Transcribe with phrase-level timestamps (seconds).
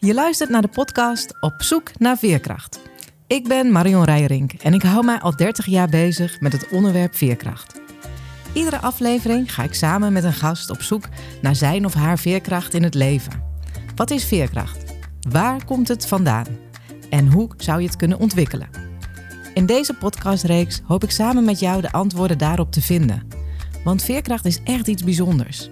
[0.00, 2.80] Je luistert naar de podcast Op zoek naar veerkracht.
[3.26, 7.14] Ik ben Marion Rijrink en ik hou mij al 30 jaar bezig met het onderwerp
[7.14, 7.80] veerkracht.
[8.52, 11.04] Iedere aflevering ga ik samen met een gast op zoek
[11.42, 13.42] naar zijn of haar veerkracht in het leven.
[13.94, 14.94] Wat is veerkracht?
[15.30, 16.46] Waar komt het vandaan?
[17.10, 18.68] En hoe zou je het kunnen ontwikkelen?
[19.54, 23.28] In deze podcastreeks hoop ik samen met jou de antwoorden daarop te vinden.
[23.84, 25.70] Want veerkracht is echt iets bijzonders.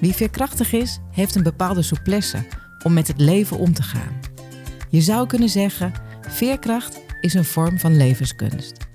[0.00, 2.44] Wie veerkrachtig is, heeft een bepaalde souplesse
[2.86, 4.20] om met het leven om te gaan.
[4.90, 8.86] Je zou kunnen zeggen, veerkracht is een vorm van levenskunst.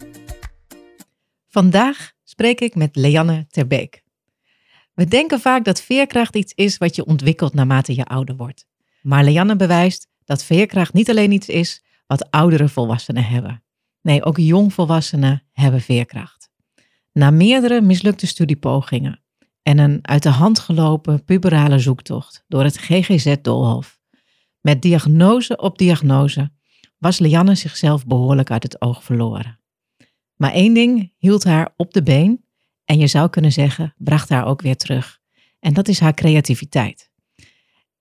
[1.48, 4.04] Vandaag spreek ik met Leanne Terbeek.
[4.94, 8.66] We denken vaak dat veerkracht iets is wat je ontwikkelt naarmate je ouder wordt.
[9.02, 13.64] Maar Leanne bewijst dat veerkracht niet alleen iets is wat oudere volwassenen hebben.
[14.02, 16.50] Nee, ook jongvolwassenen hebben veerkracht.
[17.12, 19.21] Na meerdere mislukte studiepogingen
[19.64, 24.00] en een uit de hand gelopen puberale zoektocht door het GGZ Dolhof,
[24.62, 26.52] met diagnose op diagnose,
[26.98, 29.60] was Lianne zichzelf behoorlijk uit het oog verloren.
[30.36, 32.46] Maar één ding hield haar op de been
[32.86, 35.20] en je zou kunnen zeggen, bracht haar ook weer terug.
[35.60, 37.12] En dat is haar creativiteit.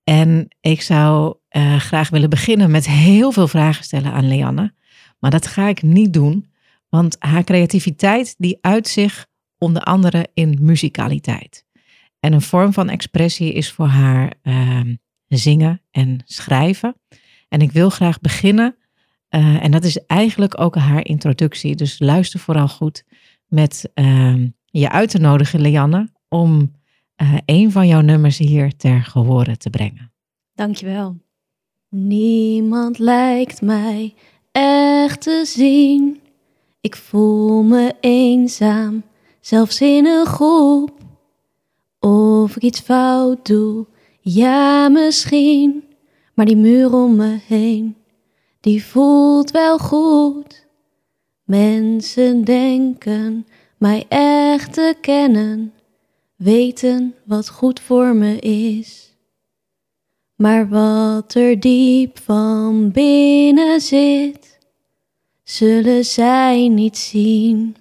[0.05, 4.74] En ik zou uh, graag willen beginnen met heel veel vragen stellen aan Lianne.
[5.19, 6.52] Maar dat ga ik niet doen,
[6.89, 9.27] want haar creativiteit die uit zich
[9.61, 11.64] onder andere in muzikaliteit.
[12.20, 14.80] En een vorm van expressie is voor haar uh,
[15.28, 16.94] zingen en schrijven.
[17.48, 18.77] En ik wil graag beginnen,
[19.30, 21.77] uh, en dat is eigenlijk ook haar introductie.
[21.77, 23.05] Dus luister vooral goed
[23.47, 26.72] met uh, je uit te nodigen, Lianne, om
[27.22, 30.12] uh, een van jouw nummers hier ter gehore te brengen.
[30.55, 31.17] Dankjewel.
[31.89, 34.14] Niemand lijkt mij
[34.52, 36.20] echt te zien.
[36.80, 39.02] Ik voel me eenzaam,
[39.50, 40.90] zelfs in een groep.
[42.00, 43.86] Of ik iets fout doe,
[44.20, 45.84] ja misschien.
[46.34, 47.96] Maar die muur om me heen,
[48.60, 50.66] die voelt wel goed.
[51.44, 53.46] Mensen denken
[53.78, 55.72] mij echt te kennen,
[56.36, 59.14] weten wat goed voor me is.
[60.36, 64.58] Maar wat er diep van binnen zit,
[65.42, 67.77] zullen zij niet zien.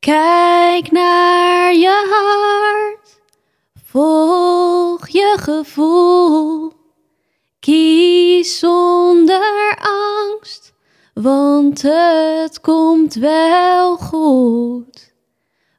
[0.00, 3.20] Kijk naar je hart,
[3.84, 6.72] volg je gevoel.
[7.60, 10.74] Kies zonder angst,
[11.14, 15.12] want het komt wel goed.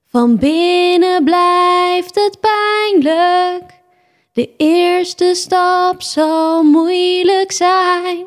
[0.08, 3.78] Van binnen blijft het pijnlijk
[4.34, 8.26] de eerste stap zal moeilijk zijn,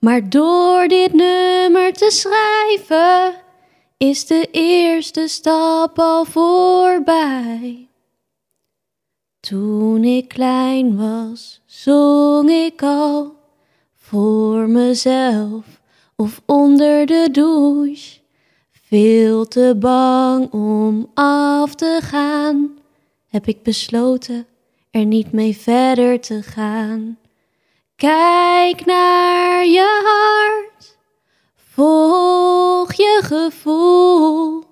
[0.00, 3.45] maar door dit nummer te schrijven
[3.96, 7.88] is de eerste stap al voorbij.
[9.40, 13.34] Toen ik klein was, zong ik al
[13.94, 15.80] voor mezelf
[16.16, 18.18] of onder de douche.
[18.70, 22.78] Veel te bang om af te gaan,
[23.28, 24.46] heb ik besloten
[24.90, 27.18] er niet mee verder te gaan.
[27.96, 30.75] Kijk naar je hart,
[31.76, 34.64] volg je gevoel,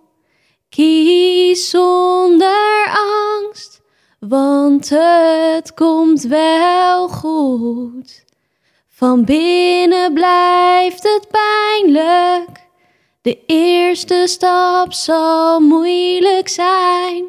[0.69, 2.99] kies zonder
[3.41, 3.81] angst,
[4.21, 8.25] want het komt wel goed.
[8.89, 12.67] Van binnen blijft het pijnlijk,
[13.23, 17.25] de eerste stap zal moeilijk zijn.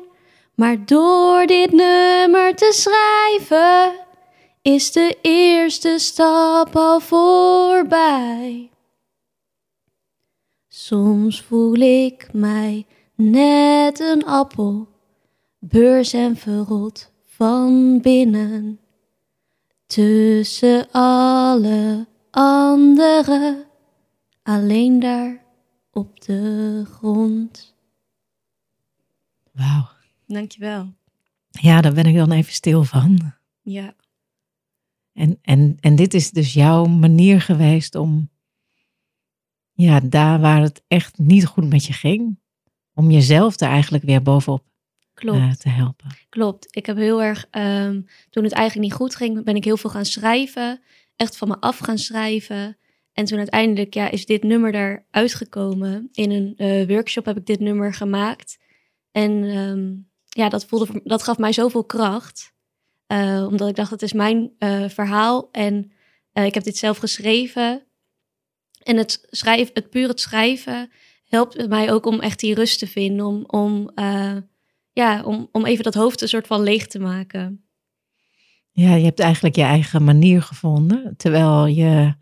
[0.55, 3.93] Maar door dit nummer te schrijven
[4.61, 8.69] is de eerste stap al voorbij.
[10.85, 12.85] Soms voel ik mij
[13.15, 14.87] net een appel,
[15.59, 18.79] beurs en verrot van binnen.
[19.85, 23.65] Tussen alle anderen,
[24.43, 25.45] alleen daar
[25.91, 27.75] op de grond.
[29.51, 29.87] Wauw.
[30.27, 30.93] Dankjewel.
[31.49, 33.33] Ja, daar ben ik dan even stil van.
[33.61, 33.93] Ja.
[35.13, 38.29] En, en, en dit is dus jouw manier geweest om,
[39.75, 42.39] ja, daar waar het echt niet goed met je ging,
[42.93, 44.63] om jezelf er eigenlijk weer bovenop
[45.13, 45.39] Klopt.
[45.39, 46.07] Uh, te helpen.
[46.29, 46.67] Klopt.
[46.69, 49.89] Ik heb heel erg, um, toen het eigenlijk niet goed ging, ben ik heel veel
[49.89, 50.81] gaan schrijven.
[51.15, 52.77] Echt van me af gaan schrijven.
[53.13, 56.09] En toen uiteindelijk ja, is dit nummer daar uitgekomen.
[56.11, 58.57] In een uh, workshop heb ik dit nummer gemaakt.
[59.11, 62.53] En um, ja, dat, voelde, dat gaf mij zoveel kracht.
[63.07, 64.51] Uh, omdat ik dacht, het is mijn
[64.87, 65.91] verhaal en
[66.33, 67.84] ik heb dit zelf geschreven.
[68.85, 70.89] En het, schrijven, het puur het schrijven
[71.25, 73.25] helpt mij ook om echt die rust te vinden.
[73.25, 73.91] Om, om,
[74.91, 77.65] ja, om, om even dat hoofd een soort van leeg te maken.
[78.71, 82.13] Ja, je hebt eigenlijk je eigen manier gevonden, terwijl je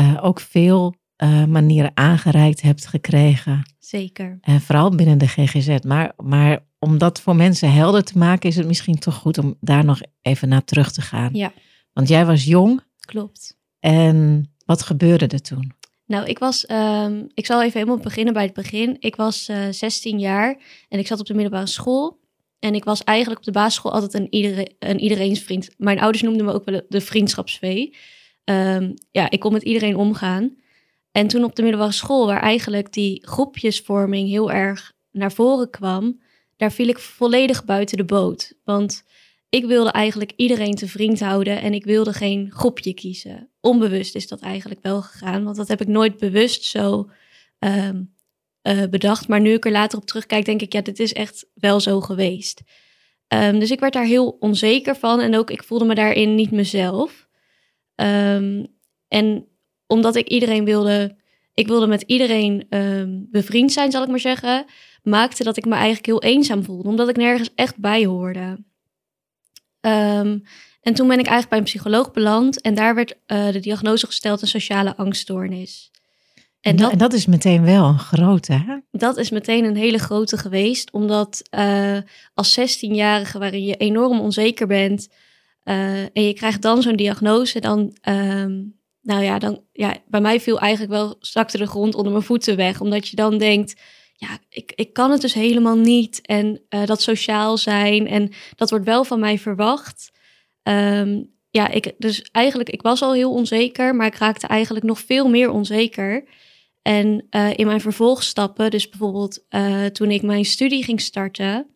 [0.00, 3.62] uh, ook veel uh, manieren aangereikt hebt gekregen.
[3.78, 4.38] Zeker.
[4.40, 5.78] En vooral binnen de GGZ.
[5.86, 9.56] Maar, maar om dat voor mensen helder te maken, is het misschien toch goed om
[9.60, 11.30] daar nog even naar terug te gaan.
[11.32, 11.52] Ja.
[11.92, 12.80] Want jij was jong.
[13.00, 13.58] Klopt.
[13.80, 15.72] En wat gebeurde er toen?
[16.14, 18.96] Nou, ik was, um, ik zal even helemaal beginnen bij het begin.
[18.98, 20.56] Ik was uh, 16 jaar
[20.88, 22.20] en ik zat op de middelbare school.
[22.58, 25.70] En ik was eigenlijk op de basisschool altijd een, iedereen, een iedereens vriend.
[25.76, 27.96] Mijn ouders noemden me ook wel de vriendschapsvee.
[28.44, 30.56] Um, ja, ik kon met iedereen omgaan.
[31.12, 36.20] En toen op de middelbare school, waar eigenlijk die groepjesvorming heel erg naar voren kwam,
[36.56, 38.54] daar viel ik volledig buiten de boot.
[38.64, 39.04] Want
[39.54, 43.50] ik wilde eigenlijk iedereen te vriend houden en ik wilde geen groepje kiezen.
[43.60, 47.10] Onbewust is dat eigenlijk wel gegaan, want dat heb ik nooit bewust zo
[47.58, 48.14] um,
[48.62, 49.28] uh, bedacht.
[49.28, 52.00] Maar nu ik er later op terugkijk, denk ik, ja, dit is echt wel zo
[52.00, 52.62] geweest.
[53.28, 56.50] Um, dus ik werd daar heel onzeker van en ook ik voelde me daarin niet
[56.50, 57.28] mezelf.
[57.94, 58.66] Um,
[59.08, 59.48] en
[59.86, 61.16] omdat ik iedereen wilde,
[61.54, 62.66] ik wilde met iedereen
[63.30, 64.64] bevriend zijn, zal ik maar zeggen,
[65.02, 68.58] maakte dat ik me eigenlijk heel eenzaam voelde, omdat ik nergens echt bij hoorde.
[69.86, 70.42] Um,
[70.80, 74.06] en toen ben ik eigenlijk bij een psycholoog beland en daar werd uh, de diagnose
[74.06, 75.90] gesteld een sociale angststoornis.
[76.60, 78.76] En dat, en dat, is meteen wel een grote, hè?
[78.90, 81.98] Dat is meteen een hele grote geweest, omdat uh,
[82.34, 85.08] als 16-jarige waarin je enorm onzeker bent
[85.64, 90.40] uh, en je krijgt dan zo'n diagnose, dan, um, nou ja, dan, ja, bij mij
[90.40, 93.80] viel eigenlijk wel zakte de grond onder mijn voeten weg, omdat je dan denkt,
[94.24, 96.20] ja, ik, ik kan het dus helemaal niet.
[96.20, 98.06] En uh, dat sociaal zijn.
[98.06, 100.10] En dat wordt wel van mij verwacht.
[100.62, 104.98] Um, ja, ik, dus eigenlijk, ik was al heel onzeker, maar ik raakte eigenlijk nog
[104.98, 106.24] veel meer onzeker.
[106.82, 111.66] En uh, in mijn vervolgstappen, dus bijvoorbeeld uh, toen ik mijn studie ging starten,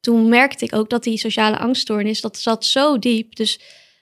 [0.00, 3.36] toen merkte ik ook dat die sociale angststoornis, dat zat zo diep.
[3.36, 3.60] Dus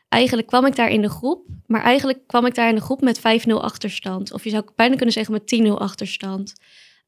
[0.09, 3.01] eigenlijk kwam ik daar in de groep, maar eigenlijk kwam ik daar in de groep
[3.01, 3.23] met 5-0
[3.53, 4.33] achterstand.
[4.33, 6.55] Of je zou bijna kunnen zeggen met 10-0 achterstand.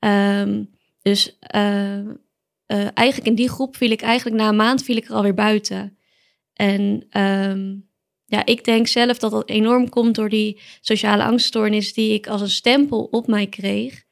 [0.00, 0.70] Um,
[1.02, 5.08] dus uh, uh, eigenlijk in die groep viel ik eigenlijk na een maand viel ik
[5.08, 5.98] er alweer buiten.
[6.52, 7.88] En um,
[8.24, 12.40] ja, ik denk zelf dat dat enorm komt door die sociale angststoornis die ik als
[12.40, 14.04] een stempel op mij kreeg.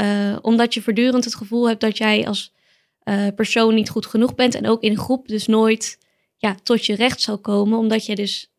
[0.00, 2.54] Uh, omdat je voortdurend het gevoel hebt dat jij als
[3.34, 5.98] persoon niet goed genoeg bent en ook in een groep dus nooit
[6.36, 8.52] ja, tot je recht zal komen, omdat je dus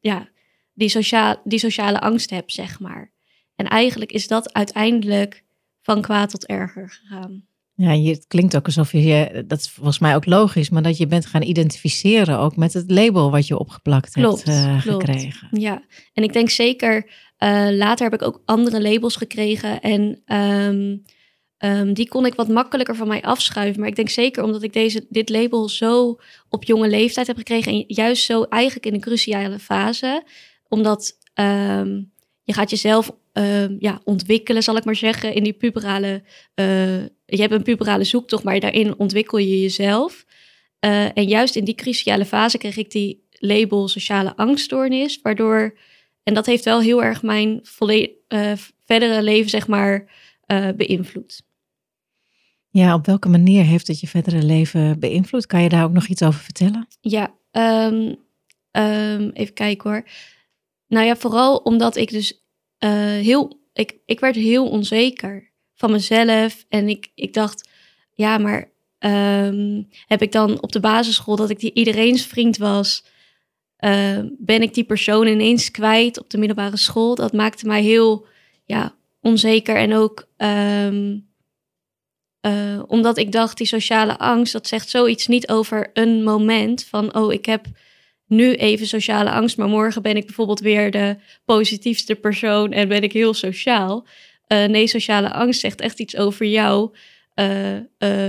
[0.00, 0.28] ja,
[0.72, 3.12] die, sociaal, die sociale angst hebt, zeg maar.
[3.56, 5.44] En eigenlijk is dat uiteindelijk
[5.86, 7.44] van kwaad tot erger gegaan.
[7.74, 11.06] Ja, het klinkt ook alsof je, dat is volgens mij ook logisch, maar dat je
[11.06, 15.04] bent gaan identificeren ook met het label wat je opgeplakt klopt, hebt uh, klopt.
[15.04, 15.48] gekregen.
[15.50, 21.02] Ja, en ik denk zeker, uh, later heb ik ook andere labels gekregen en um,
[21.58, 23.80] um, die kon ik wat makkelijker van mij afschuiven.
[23.80, 26.16] Maar ik denk zeker omdat ik deze, dit label zo
[26.48, 30.24] op jonge leeftijd heb gekregen en juist zo eigenlijk in een cruciale fase,
[30.68, 32.12] omdat um,
[32.42, 36.22] je gaat jezelf uh, ja, ontwikkelen, zal ik maar zeggen, in die puberale.
[36.54, 40.24] Uh, je hebt een puberale zoektocht, maar daarin ontwikkel je jezelf.
[40.80, 45.78] Uh, en juist in die cruciale fase kreeg ik die label sociale angststoornis, waardoor.
[46.22, 48.52] En dat heeft wel heel erg mijn uh,
[48.84, 50.10] verdere leven, zeg maar,
[50.76, 51.42] beïnvloed.
[52.70, 55.46] Ja, op welke manier heeft het je verdere leven beïnvloed?
[55.46, 56.86] Kan je daar ook nog iets over vertellen?
[57.00, 58.16] Ja, um,
[58.72, 60.08] um, even kijken hoor.
[60.88, 62.45] Nou ja, vooral omdat ik dus
[62.84, 66.64] uh, heel, ik, ik werd heel onzeker van mezelf.
[66.68, 67.68] En ik, ik dacht,
[68.12, 73.04] ja, maar um, heb ik dan op de basisschool dat ik die iedereens vriend was,
[73.80, 77.14] uh, ben ik die persoon ineens kwijt op de middelbare school?
[77.14, 78.26] Dat maakte mij heel
[78.64, 81.28] ja, onzeker en ook um,
[82.46, 87.14] uh, omdat ik dacht, die sociale angst, dat zegt zoiets niet over een moment van,
[87.14, 87.66] oh, ik heb
[88.26, 93.02] nu even sociale angst, maar morgen ben ik bijvoorbeeld weer de positiefste persoon en ben
[93.02, 94.06] ik heel sociaal.
[94.48, 96.92] Uh, nee, sociale angst zegt echt iets over jouw
[97.34, 97.80] uh, uh,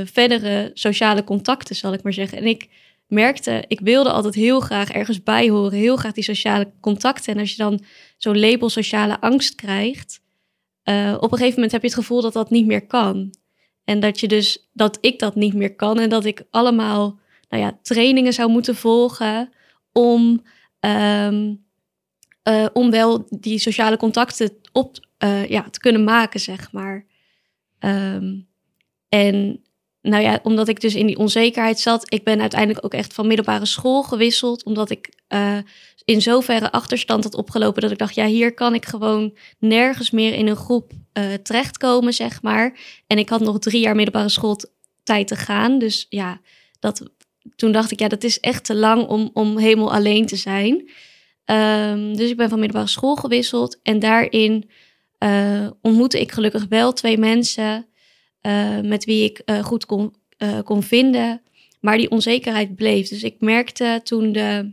[0.06, 2.38] verdere sociale contacten, zal ik maar zeggen.
[2.38, 2.70] En ik
[3.08, 7.34] merkte, ik wilde altijd heel graag ergens bij horen, heel graag die sociale contacten.
[7.34, 7.84] En als je dan
[8.18, 10.22] zo'n label sociale angst krijgt,
[11.20, 13.34] op een gegeven moment heb je het gevoel dat dat niet meer kan.
[13.84, 17.64] En dat je dus, dat ik dat niet meer kan en dat ik allemaal, nou
[17.64, 19.50] ja, trainingen zou moeten volgen
[19.98, 20.44] om,
[20.80, 21.66] um,
[22.50, 27.06] uh, om wel die sociale contacten op uh, ja, te kunnen maken, zeg maar.
[27.80, 28.48] Um,
[29.10, 29.64] en
[30.02, 33.28] nou ja, omdat ik dus in die onzekerheid zat, ik ben uiteindelijk ook echt van
[33.28, 35.58] middelbare school gewisseld, omdat ik uh,
[36.06, 40.34] in zoverre achterstand had opgelopen dat ik dacht, ja, hier kan ik gewoon nergens meer
[40.34, 40.92] in een groep
[41.44, 42.80] terechtkomen, zeg maar.
[43.08, 46.40] En ik had nog drie jaar middelbare schooltijd te gaan, dus ja,
[46.80, 47.10] dat
[47.56, 50.90] toen dacht ik, ja, dat is echt te lang om, om helemaal alleen te zijn.
[51.46, 53.80] Ehm, dus ik ben van middelbare school gewisseld.
[53.84, 54.70] En daarin
[55.20, 57.86] uh, ontmoette ik gelukkig wel twee mensen
[58.42, 60.16] uh, met wie ik uh, goed kon,
[60.64, 61.42] kon vinden.
[61.80, 63.10] Maar die onzekerheid bleef.
[63.10, 64.72] Dus ik merkte toen, de,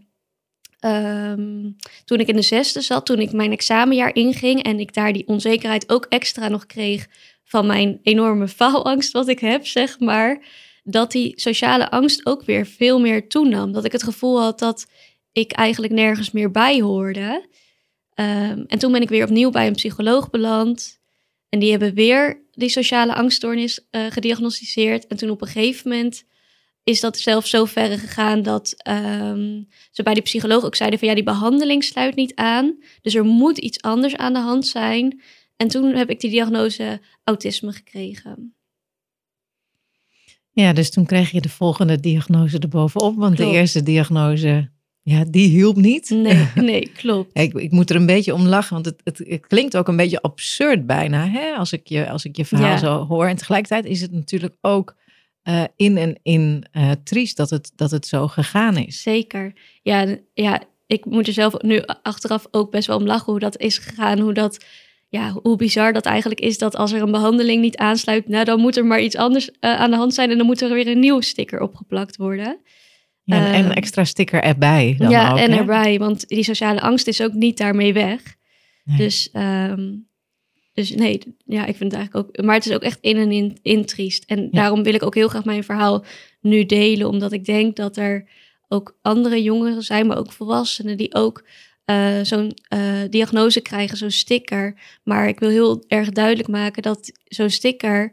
[0.80, 5.12] um, toen ik in de zesde zat, toen ik mijn examenjaar inging en ik daar
[5.12, 7.06] die onzekerheid ook extra nog kreeg
[7.44, 10.46] van mijn enorme faalangst wat ik heb, zeg maar.
[10.86, 13.72] Dat die sociale angst ook weer veel meer toenam.
[13.72, 14.86] Dat ik het gevoel had dat
[15.32, 17.48] ik eigenlijk nergens meer bij hoorde.
[18.14, 21.00] Um, en toen ben ik weer opnieuw bij een psycholoog beland.
[21.48, 25.06] En die hebben weer die sociale angststoornis uh, gediagnosticeerd.
[25.06, 26.24] En toen op een gegeven moment
[26.84, 31.08] is dat zelfs zo ver gegaan dat um, ze bij die psycholoog ook zeiden van
[31.08, 32.78] ja, die behandeling sluit niet aan.
[33.02, 35.20] Dus er moet iets anders aan de hand zijn.
[35.56, 38.53] En toen heb ik die diagnose autisme gekregen.
[40.54, 43.16] Ja, dus toen kreeg je de volgende diagnose erbovenop.
[43.16, 44.70] Want de eerste diagnose
[45.02, 46.10] ja, die hielp niet.
[46.10, 47.38] Nee, nee klopt.
[47.38, 49.96] ik, ik moet er een beetje om lachen, want het, het, het klinkt ook een
[49.96, 51.52] beetje absurd bijna, hè?
[51.52, 53.26] Als, ik je, als ik je verhaal zo hoor.
[53.26, 54.96] En tegelijkertijd is het natuurlijk ook
[55.44, 59.02] uh, in en in uh, triest dat het, dat het zo gegaan is.
[59.02, 59.52] Zeker.
[59.82, 63.58] Ja, ja, ik moet er zelf nu achteraf ook best wel om lachen hoe dat
[63.58, 64.18] is gegaan.
[64.18, 64.64] Hoe dat,
[65.14, 68.60] ja, hoe bizar dat eigenlijk is dat als er een behandeling niet aansluit, nou dan
[68.60, 70.86] moet er maar iets anders uh, aan de hand zijn en dan moet er weer
[70.86, 72.58] een nieuw sticker opgeplakt worden.
[73.22, 74.94] Ja, en een ehm, extra sticker erbij.
[74.98, 75.58] Dan ja, ook, en hè?
[75.58, 78.36] erbij, want die sociale angst is ook niet daarmee weg.
[78.84, 78.96] Nee.
[78.96, 80.08] Dus, um,
[80.72, 82.44] dus nee, ja, ik vind het eigenlijk ook.
[82.44, 84.24] Maar het is ook echt in en in, in triest.
[84.24, 84.48] En ja.
[84.50, 86.04] daarom wil ik ook heel graag mijn verhaal
[86.40, 88.28] nu delen, omdat ik denk dat er
[88.68, 91.44] ook andere jongeren zijn, maar ook volwassenen die ook
[91.90, 94.74] uh, zo'n uh, diagnose krijgen, zo'n sticker.
[95.02, 98.12] Maar ik wil heel erg duidelijk maken dat zo'n sticker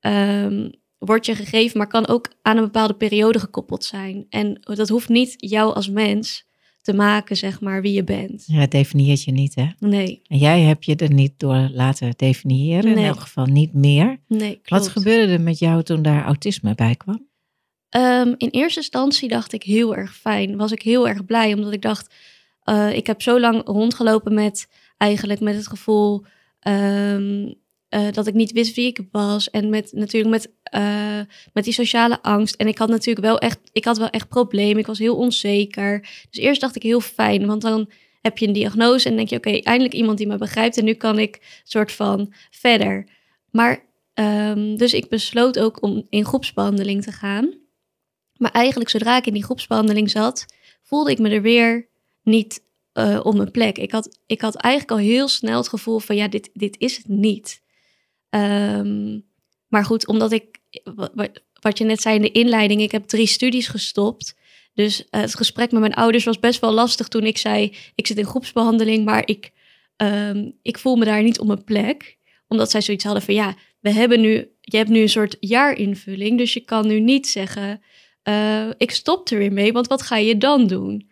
[0.00, 4.26] um, wordt je gegeven, maar kan ook aan een bepaalde periode gekoppeld zijn.
[4.28, 6.50] En dat hoeft niet jou als mens
[6.80, 8.44] te maken, zeg maar, wie je bent.
[8.46, 9.66] Ja, het definieert je niet, hè?
[9.78, 10.22] Nee.
[10.26, 13.04] En jij heb je er niet door laten definiëren, nee.
[13.04, 14.20] in elk geval niet meer.
[14.28, 14.68] Nee, klopt.
[14.68, 17.30] Wat gebeurde er met jou toen daar autisme bij kwam?
[17.96, 20.56] Um, in eerste instantie dacht ik heel erg fijn.
[20.56, 22.14] Was ik heel erg blij, omdat ik dacht,
[22.64, 26.24] uh, ik heb zo lang rondgelopen met eigenlijk met het gevoel.
[26.68, 27.60] Um,
[27.94, 29.50] uh, dat ik niet wist wie ik was.
[29.50, 31.20] En met natuurlijk met, uh,
[31.52, 32.54] met die sociale angst.
[32.54, 34.78] En ik had natuurlijk wel echt, ik had wel echt problemen.
[34.78, 36.00] Ik was heel onzeker.
[36.30, 37.90] Dus eerst dacht ik heel fijn, want dan
[38.20, 40.76] heb je een diagnose en denk je, oké, eindelijk iemand die me begrijpt.
[40.76, 43.08] En nu kan ik soort van verder.
[43.50, 47.60] Maar um, dus ik besloot ook om in groepsbehandeling te gaan.
[48.36, 50.46] Maar eigenlijk zodra ik in die groepsbehandeling zat,
[50.82, 51.88] voelde ik me er weer
[52.22, 52.62] niet
[52.94, 53.78] uh, op mijn plek.
[53.78, 56.96] Ik had, ik had eigenlijk al heel snel het gevoel van ja, dit, dit is
[56.96, 57.62] het niet.
[58.30, 59.24] Um,
[59.68, 60.58] maar goed, omdat ik,
[61.60, 64.34] wat je net zei in de inleiding, ik heb drie studies gestopt.
[64.74, 68.06] Dus uh, het gesprek met mijn ouders was best wel lastig toen ik zei, ik
[68.06, 69.52] zit in groepsbehandeling, maar ik,
[69.96, 72.18] um, ik voel me daar niet op mijn plek.
[72.48, 76.38] Omdat zij zoiets hadden van, ja, we hebben nu, je hebt nu een soort jaarinvulling,
[76.38, 77.82] dus je kan nu niet zeggen,
[78.28, 81.10] uh, ik stop er weer mee, want wat ga je dan doen?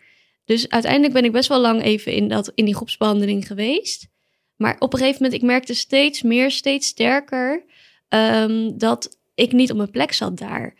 [0.50, 4.09] Dus uiteindelijk ben ik best wel lang even in, dat, in die groepsbehandeling geweest.
[4.57, 7.64] Maar op een gegeven moment, ik merkte steeds meer, steeds sterker
[8.09, 10.75] um, dat ik niet op mijn plek zat daar.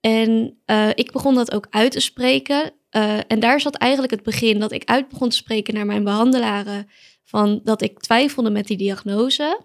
[0.00, 2.72] En uh, ik begon dat ook uit te spreken.
[2.96, 6.04] Uh, en daar zat eigenlijk het begin dat ik uit begon te spreken naar mijn
[6.04, 6.88] behandelaren.
[7.24, 9.60] Van dat ik twijfelde met die diagnose,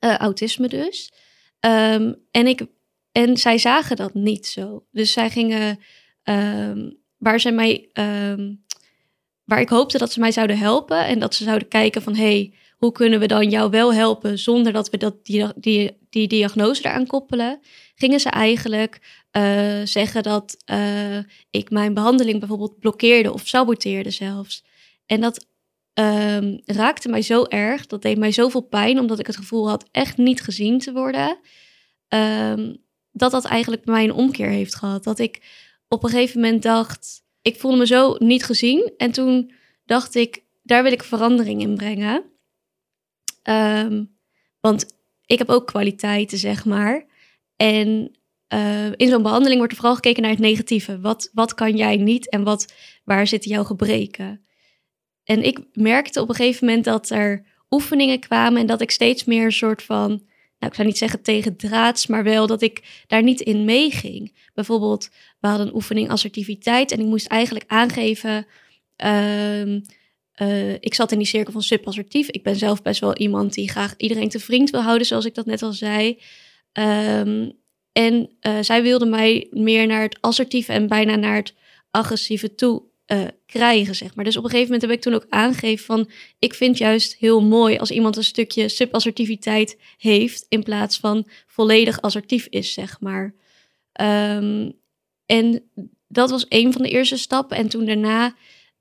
[0.00, 1.12] uh, autisme dus.
[1.60, 2.66] Um, en, ik,
[3.12, 4.86] en zij zagen dat niet zo.
[4.90, 5.78] Dus zij gingen,
[6.24, 7.88] um, waar mij,
[9.44, 11.06] waar ik hoopte dat ze mij zouden helpen.
[11.06, 14.72] En dat ze zouden kijken van, hey, hoe kunnen we dan jou wel helpen zonder
[14.72, 17.60] dat we dat, die, die, die diagnose eraan koppelen,
[17.94, 21.18] gingen ze eigenlijk uh, zeggen dat uh,
[21.50, 24.64] ik mijn behandeling bijvoorbeeld blokkeerde of saboteerde zelfs.
[25.06, 25.46] En dat
[25.94, 29.88] um, raakte mij zo erg, dat deed mij zoveel pijn, omdat ik het gevoel had
[29.90, 31.38] echt niet gezien te worden,
[32.08, 32.76] um,
[33.12, 35.04] dat dat eigenlijk bij mij een omkeer heeft gehad.
[35.04, 35.42] Dat ik
[35.92, 38.92] op een gegeven moment dacht, ik voelde me zo niet gezien.
[38.96, 39.52] En toen
[39.84, 42.24] dacht ik, daar wil ik verandering in brengen.
[43.42, 44.16] Um,
[44.60, 44.86] want
[45.26, 47.06] ik heb ook kwaliteiten, zeg maar.
[47.56, 48.16] En
[48.54, 51.00] uh, in zo'n behandeling wordt er vooral gekeken naar het negatieve.
[51.00, 54.44] Wat, wat kan jij niet en wat, waar zitten jouw gebreken?
[55.24, 59.24] En ik merkte op een gegeven moment dat er oefeningen kwamen en dat ik steeds
[59.24, 60.22] meer een soort van,
[60.62, 64.34] nou ik zou niet zeggen tegen draads, maar wel dat ik daar niet in meeging.
[64.54, 65.08] Bijvoorbeeld,
[65.40, 68.46] we hadden een oefening assertiviteit en ik moest eigenlijk aangeven.
[69.04, 72.28] Uh, uh, ik zat in die cirkel van subassertief.
[72.28, 75.34] Ik ben zelf best wel iemand die graag iedereen te vriend wil houden, zoals ik
[75.34, 76.18] dat net al zei.
[76.72, 77.60] Um,
[77.92, 81.54] En eh, zij wilde mij meer naar het assertieve en bijna naar het
[81.90, 84.24] agressieve toe eh, krijgen, zeg maar.
[84.24, 86.10] Dus op een gegeven moment heb ik toen ook aangegeven van...
[86.38, 90.46] ik vind juist heel mooi als iemand een stukje subassertiviteit heeft...
[90.48, 93.34] in plaats van volledig assertief is, zeg maar.
[93.92, 94.70] Ehm,
[95.26, 95.70] en
[96.08, 97.56] dat was een van de eerste stappen.
[97.56, 98.26] En toen daarna,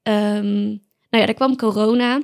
[0.04, 0.64] um,
[1.10, 2.22] nou ja, daar kwam corona...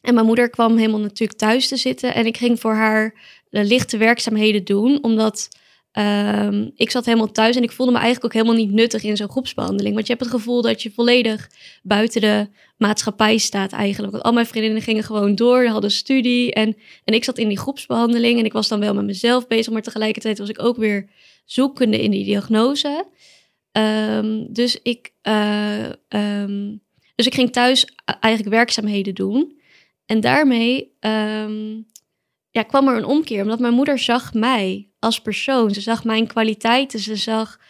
[0.00, 2.14] En mijn moeder kwam helemaal natuurlijk thuis te zitten.
[2.14, 3.14] En ik ging voor haar
[3.50, 5.02] de lichte werkzaamheden doen.
[5.02, 5.48] Omdat
[5.98, 9.16] um, ik zat helemaal thuis en ik voelde me eigenlijk ook helemaal niet nuttig in
[9.16, 9.94] zo'n groepsbehandeling.
[9.94, 11.50] Want je hebt het gevoel dat je volledig
[11.82, 14.12] buiten de maatschappij staat eigenlijk.
[14.12, 16.52] Want al mijn vriendinnen gingen gewoon door, hadden studie.
[16.52, 19.72] En, en ik zat in die groepsbehandeling en ik was dan wel met mezelf bezig.
[19.72, 21.08] Maar tegelijkertijd was ik ook weer
[21.44, 23.06] zoekende in die diagnose.
[23.72, 26.82] Um, dus, ik, uh, um,
[27.14, 27.86] dus ik ging thuis
[28.20, 29.60] eigenlijk werkzaamheden doen.
[30.06, 30.92] En daarmee
[32.54, 35.70] ja, kwam er een omkeer, omdat mijn moeder zag mij als persoon.
[35.70, 37.60] Ze zag mijn kwaliteiten, ze zag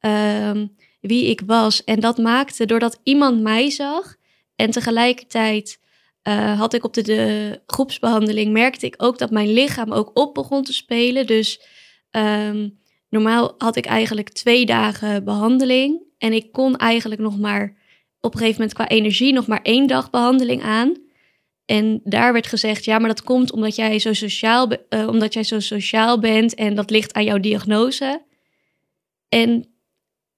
[0.00, 1.84] um, wie ik was.
[1.84, 4.16] En dat maakte, doordat iemand mij zag
[4.56, 5.80] en tegelijkertijd
[6.28, 10.34] uh, had ik op de, de, groepsbehandeling, merkte ik ook dat mijn lichaam ook op
[10.34, 11.26] begon te spelen.
[11.26, 11.62] Dus
[12.10, 17.76] um, normaal had ik eigenlijk twee dagen behandeling en ik kon eigenlijk nog maar
[18.20, 21.01] op een gegeven moment qua energie nog maar één dag behandeling aan.
[21.72, 25.42] En daar werd gezegd, ja, maar dat komt omdat jij zo sociaal, uh, omdat jij
[25.42, 28.22] zo sociaal bent en dat ligt aan jouw diagnose.
[29.28, 29.74] En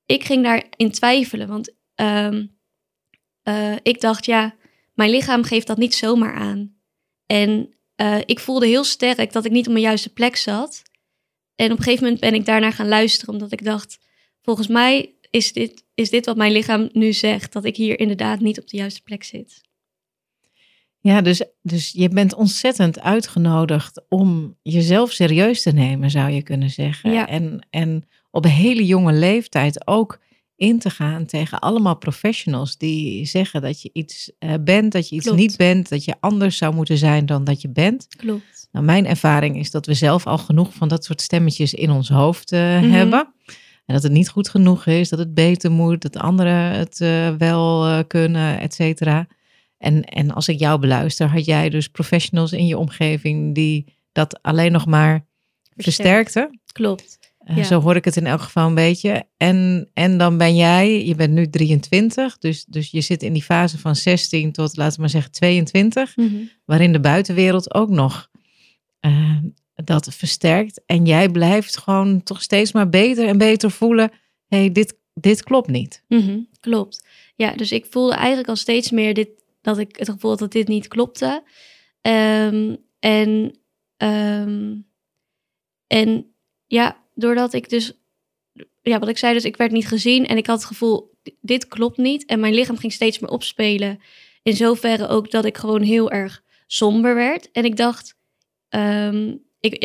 [0.06, 2.56] ik ging daarin twijfelen, want um,
[3.44, 4.54] uh, ik dacht, ja,
[4.92, 6.76] mijn lichaam geeft dat niet zomaar aan.
[7.26, 10.82] En uh, ik voelde heel sterk dat ik niet op mijn juiste plek zat.
[11.54, 13.98] En op een gegeven moment ben ik daarnaar gaan luisteren, omdat ik dacht,
[14.42, 18.40] volgens mij is dit, is dit wat mijn lichaam nu zegt, dat ik hier inderdaad
[18.40, 19.63] niet op de juiste plek zit.
[21.06, 26.70] Ja, dus, dus je bent ontzettend uitgenodigd om jezelf serieus te nemen, zou je kunnen
[26.70, 27.12] zeggen.
[27.12, 27.28] Ja.
[27.28, 30.18] En, en op een hele jonge leeftijd ook
[30.56, 35.14] in te gaan tegen allemaal professionals die zeggen dat je iets uh, bent, dat je
[35.16, 35.40] iets Klopt.
[35.40, 38.06] niet bent, dat je anders zou moeten zijn dan dat je bent.
[38.16, 38.68] Klopt.
[38.72, 42.08] Nou, mijn ervaring is dat we zelf al genoeg van dat soort stemmetjes in ons
[42.08, 42.90] hoofd uh, Mhm.
[42.90, 43.34] hebben.
[43.86, 47.34] En dat het niet goed genoeg is, dat het beter moet, dat anderen het uh,
[47.38, 49.26] wel uh, kunnen, et cetera.
[49.84, 54.42] En, en als ik jou beluister, had jij dus professionals in je omgeving die dat
[54.42, 55.26] alleen nog maar
[55.76, 56.60] versterkten.
[56.72, 57.18] Klopt.
[57.46, 57.62] Uh, ja.
[57.62, 59.24] Zo hoor ik het in elk geval een beetje.
[59.36, 63.42] En, en dan ben jij, je bent nu 23, dus, dus je zit in die
[63.42, 66.50] fase van 16 tot, laten we maar zeggen, 22, mm -hmm.
[66.64, 68.30] waarin de buitenwereld ook nog
[69.00, 69.38] uh,
[69.74, 70.82] dat versterkt.
[70.86, 74.10] En jij blijft gewoon toch steeds maar beter en beter voelen,
[74.46, 76.02] hé, hey, dit, dit klopt niet.
[76.08, 76.48] Mm -hmm.
[76.60, 77.06] Klopt.
[77.36, 79.28] Ja, dus ik voelde eigenlijk al steeds meer dit,
[79.64, 81.42] dat ik het gevoel had dat dit niet klopte.
[82.00, 83.58] Um, en,
[83.96, 84.86] um,
[85.86, 86.34] en
[86.66, 87.92] ja, doordat ik dus,
[88.82, 91.68] ja, wat ik zei, dus ik werd niet gezien en ik had het gevoel, dit
[91.68, 92.24] klopt niet.
[92.24, 94.00] En mijn lichaam ging steeds meer opspelen.
[94.42, 97.50] In zoverre ook dat ik gewoon heel erg somber werd.
[97.50, 98.16] En ik dacht,
[98.68, 99.82] um, ik,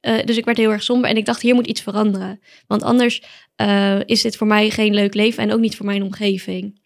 [0.00, 2.40] uh, dus ik werd heel erg somber en ik dacht, hier moet iets veranderen.
[2.66, 3.22] Want anders
[3.56, 6.80] uh, is dit voor mij geen leuk leven en ook niet voor mijn omgeving.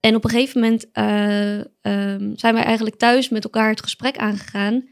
[0.00, 1.58] En op een gegeven moment uh,
[1.92, 4.88] um, zijn wij eigenlijk thuis met elkaar het gesprek aangegaan.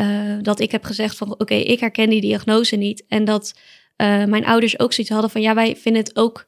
[0.00, 3.04] Uh, dat ik heb gezegd van oké, ik herken die diagnose niet.
[3.08, 3.58] En dat
[3.96, 6.46] uh, mijn ouders ook zoiets hadden van ja, wij vinden het ook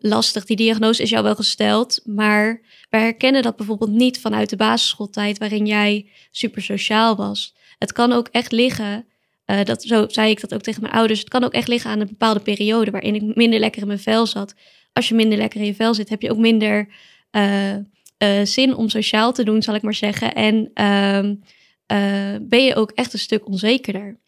[0.00, 0.44] lastig.
[0.44, 5.38] Die diagnose is jou wel gesteld, maar wij herkennen dat bijvoorbeeld niet vanuit de basisschooltijd
[5.38, 7.54] waarin jij super sociaal was.
[7.78, 9.06] Het kan ook echt liggen,
[9.64, 12.00] dat, zo zei ik dat ook tegen mijn ouders, het kan ook echt liggen aan
[12.00, 14.54] een bepaalde periode waarin ik minder lekker in mijn vel zat.
[14.98, 16.88] Als je minder lekker in je vel zit, heb je ook minder
[17.32, 17.76] uh,
[18.44, 20.34] zin om sociaal te doen, zal ik maar zeggen.
[20.34, 24.20] En uh, ben je ook echt een stuk onzekerder.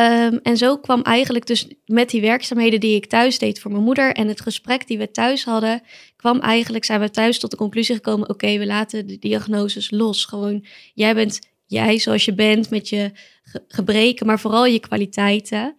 [0.00, 3.82] Um, en zo kwam eigenlijk dus met die werkzaamheden die ik thuis deed voor mijn
[3.82, 5.82] moeder en het gesprek die we thuis hadden,
[6.16, 10.24] kwam eigenlijk, zijn we thuis tot de conclusie gekomen, oké, we laten de diagnoses los.
[10.24, 13.10] Gewoon, jij bent jij zoals je bent met je
[13.42, 15.76] ge gebreken, maar vooral je kwaliteiten.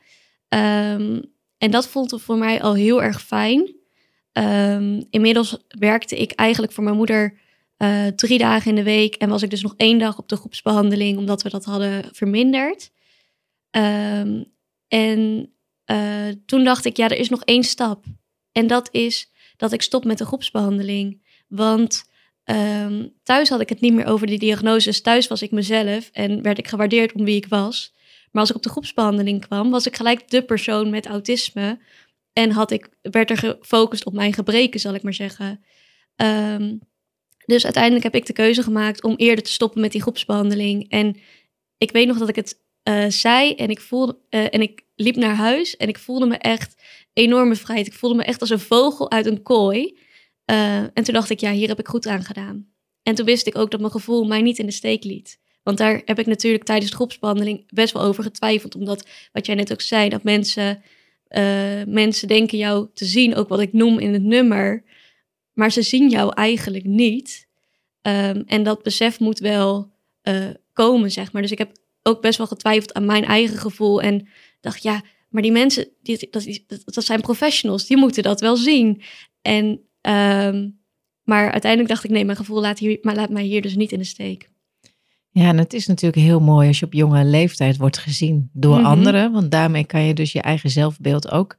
[0.50, 3.78] Um, en dat vond ik voor mij al heel erg fijn.
[4.34, 7.38] Um, inmiddels werkte ik eigenlijk voor mijn moeder
[7.78, 10.36] uh, drie dagen in de week en was ik dus nog één dag op de
[10.36, 12.92] groepsbehandeling, omdat we dat hadden verminderd.
[13.72, 14.46] Um,
[14.88, 15.52] en
[15.86, 18.04] uh, toen dacht ik, ja, er is nog één stap.
[18.52, 21.22] En dat is dat ik stop met de groepsbehandeling.
[21.48, 22.10] Want
[22.46, 25.02] um, thuis had ik het niet meer over die diagnoses.
[25.02, 27.94] Thuis was ik mezelf en werd ik gewaardeerd om wie ik was.
[28.32, 31.80] Maar als ik op de groepsbehandeling kwam, was ik gelijk de persoon met autisme.
[32.34, 35.64] En had ik, werd er gefocust op mijn gebreken, zal ik maar zeggen.
[36.16, 36.80] Um,
[37.46, 40.90] dus uiteindelijk heb ik de keuze gemaakt om eerder te stoppen met die groepsbehandeling.
[40.90, 41.18] En
[41.78, 45.16] ik weet nog dat ik het eh, zei en ik voelde eh, en ik liep
[45.16, 46.82] naar huis en ik voelde me echt
[47.14, 47.88] enorme vrijheid.
[47.88, 49.98] Ik voelde me echt als een vogel uit een kooi.
[50.46, 52.68] Eh, en toen dacht ik, ja, hier heb ik goed aan gedaan.
[53.04, 55.40] En toen wist ik ook dat mijn gevoel mij niet in de steek liet.
[55.70, 58.76] Want daar heb ik natuurlijk tijdens de groepsbehandeling best wel over getwijfeld.
[58.76, 60.84] Omdat, wat jij net ook zei, dat mensen,
[61.88, 64.84] mensen denken jou te zien, ook wat ik noem in het nummer.
[65.54, 67.48] Maar ze zien jou eigenlijk niet.
[68.02, 69.92] Ehm, en dat besef moet wel
[70.74, 71.42] komen, zeg maar.
[71.42, 71.72] Dus ik heb
[72.04, 74.02] ook best wel getwijfeld aan mijn eigen gevoel.
[74.02, 74.28] En
[74.62, 76.46] dacht, ja, maar die mensen, die, dat,
[76.86, 79.02] dat, zijn professionals, die moeten dat wel zien.
[79.42, 80.70] En, ehm,
[81.24, 83.92] maar uiteindelijk dacht ik, nee, mijn gevoel laat, hier, maar laat mij hier dus niet
[83.92, 84.50] in de steek.
[85.40, 88.78] Ja, en het is natuurlijk heel mooi als je op jonge leeftijd wordt gezien door
[88.78, 88.86] mhm.
[88.86, 89.32] anderen.
[89.32, 91.58] Want daarmee kan je dus je eigen zelfbeeld ook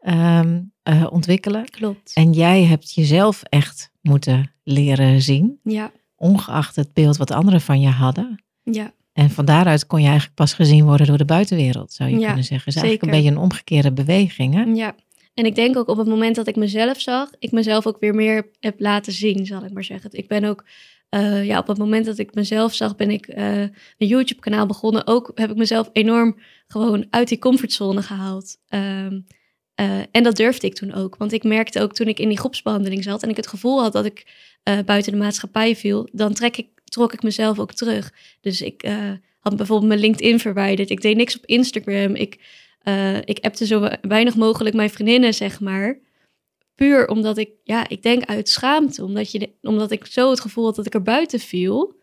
[0.00, 1.70] ehm, eh, ontwikkelen.
[1.70, 2.12] Klopt.
[2.14, 5.58] En jij hebt jezelf echt moeten leren zien.
[5.62, 5.90] Ja.
[6.16, 8.44] Ongeacht het beeld wat anderen van je hadden.
[8.62, 8.92] Ja.
[9.12, 12.44] En van daaruit kon je eigenlijk pas gezien worden door de buitenwereld, zou je kunnen
[12.44, 12.56] zeggen.
[12.56, 14.54] Het is eigenlijk een beetje een omgekeerde beweging.
[14.54, 14.62] Hè?
[14.62, 14.94] Ja,
[15.38, 18.14] en ik denk ook op het moment dat ik mezelf zag, ik mezelf ook weer
[18.14, 20.10] meer heb laten zien, zal ik maar zeggen.
[20.12, 20.64] Ik ben ook,
[21.14, 25.06] uh, ja, op het moment dat ik mezelf zag, ben ik uh, een YouTube-kanaal begonnen.
[25.06, 28.56] Ook heb ik mezelf enorm gewoon uit die comfortzone gehaald.
[28.68, 29.26] Um,
[29.80, 31.16] uh, en dat durfde ik toen ook.
[31.16, 33.92] Want ik merkte ook toen ik in die groepsbehandeling zat en ik het gevoel had
[33.92, 34.26] dat ik
[34.84, 38.12] buiten de maatschappij viel, dan trek ik trok ik mezelf ook terug.
[38.40, 38.88] Dus ik
[39.40, 40.90] had bijvoorbeeld mijn LinkedIn verwijderd.
[40.90, 42.14] Ik deed niks op Instagram.
[42.14, 42.38] Ik,
[43.24, 45.98] ik appte zo weinig mogelijk mijn vriendinnen, zeg maar.
[46.78, 49.04] Puur omdat ik, ja, ik denk uit schaamte.
[49.04, 51.96] Omdat, je, omdat ik zo het gevoel had dat ik er buiten viel.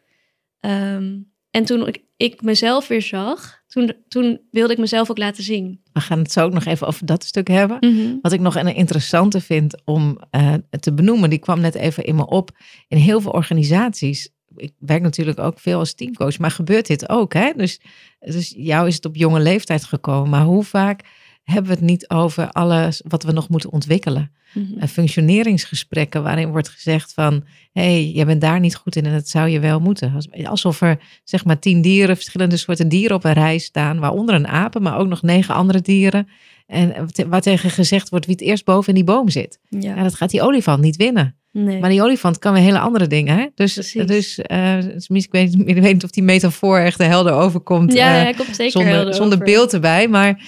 [0.60, 5.44] Um, en toen ik, ik mezelf weer zag, toen, toen wilde ik mezelf ook laten
[5.44, 5.82] zien.
[5.94, 7.78] We gaan het zo ook nog even over dat stuk hebben.
[7.80, 8.16] Mhm.
[8.22, 12.16] Wat ik nog een interessante vind om uh, te benoemen, die kwam net even in
[12.16, 12.52] me op.
[12.88, 17.34] In heel veel organisaties ik werk natuurlijk ook veel als teamcoach, maar gebeurt dit ook?
[17.34, 17.52] Hè?
[17.56, 17.82] Dus,
[18.20, 21.02] dus jou is het op jonge leeftijd gekomen, maar hoe vaak
[21.45, 24.31] hebben we het niet over alles wat we nog moeten ontwikkelen?
[24.53, 29.13] Mm Functioneringsgesprekken waarin wordt gezegd van, hé, hey, je bent daar niet goed in en
[29.13, 30.13] dat zou je wel moeten.
[30.43, 34.47] Alsof er zeg maar tien dieren, verschillende soorten dieren op een rij staan, waaronder een
[34.47, 36.27] apen, maar ook nog negen andere dieren.
[36.65, 39.60] En waar tegen gezegd wordt wie het eerst boven in die boom zit.
[39.69, 40.03] Ja.
[40.03, 41.36] dat gaat die olifant niet winnen.
[41.51, 41.79] Nee.
[41.79, 43.38] Maar die olifant kan weer hele andere dingen.
[43.38, 43.45] Hè?
[43.55, 43.73] Dus,
[44.05, 44.77] dus, uh,
[45.08, 47.93] ik, weet, ik weet niet of die metafoor echt de helder overkomt.
[47.93, 50.08] Ja, uh, ja komt zeker zonder, zonder beeld erbij.
[50.08, 50.41] Maar,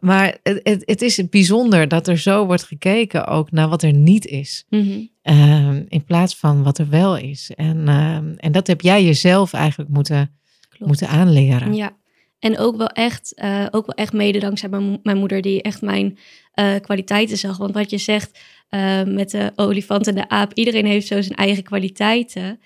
[0.00, 3.92] maar het, het, het, is bijzonder dat er zo wordt gekeken ook naar wat er
[3.92, 4.64] niet is.
[4.68, 5.08] Mm
[5.88, 7.50] in plaats van wat er wel is.
[7.56, 10.38] En, ehm, en dat heb jij jezelf eigenlijk moeten,
[10.78, 11.74] moeten aanleren.
[11.74, 11.96] Ja,
[12.38, 15.82] en ook wel echt, uh, ook wel echt mede dankzij mijn, mijn moeder, die echt
[15.82, 16.18] mijn
[16.54, 17.56] uh, kwaliteiten zag.
[17.56, 18.38] Want wat je zegt
[18.70, 22.60] uh, met de olifant en de aap, iedereen heeft zo zijn eigen kwaliteiten.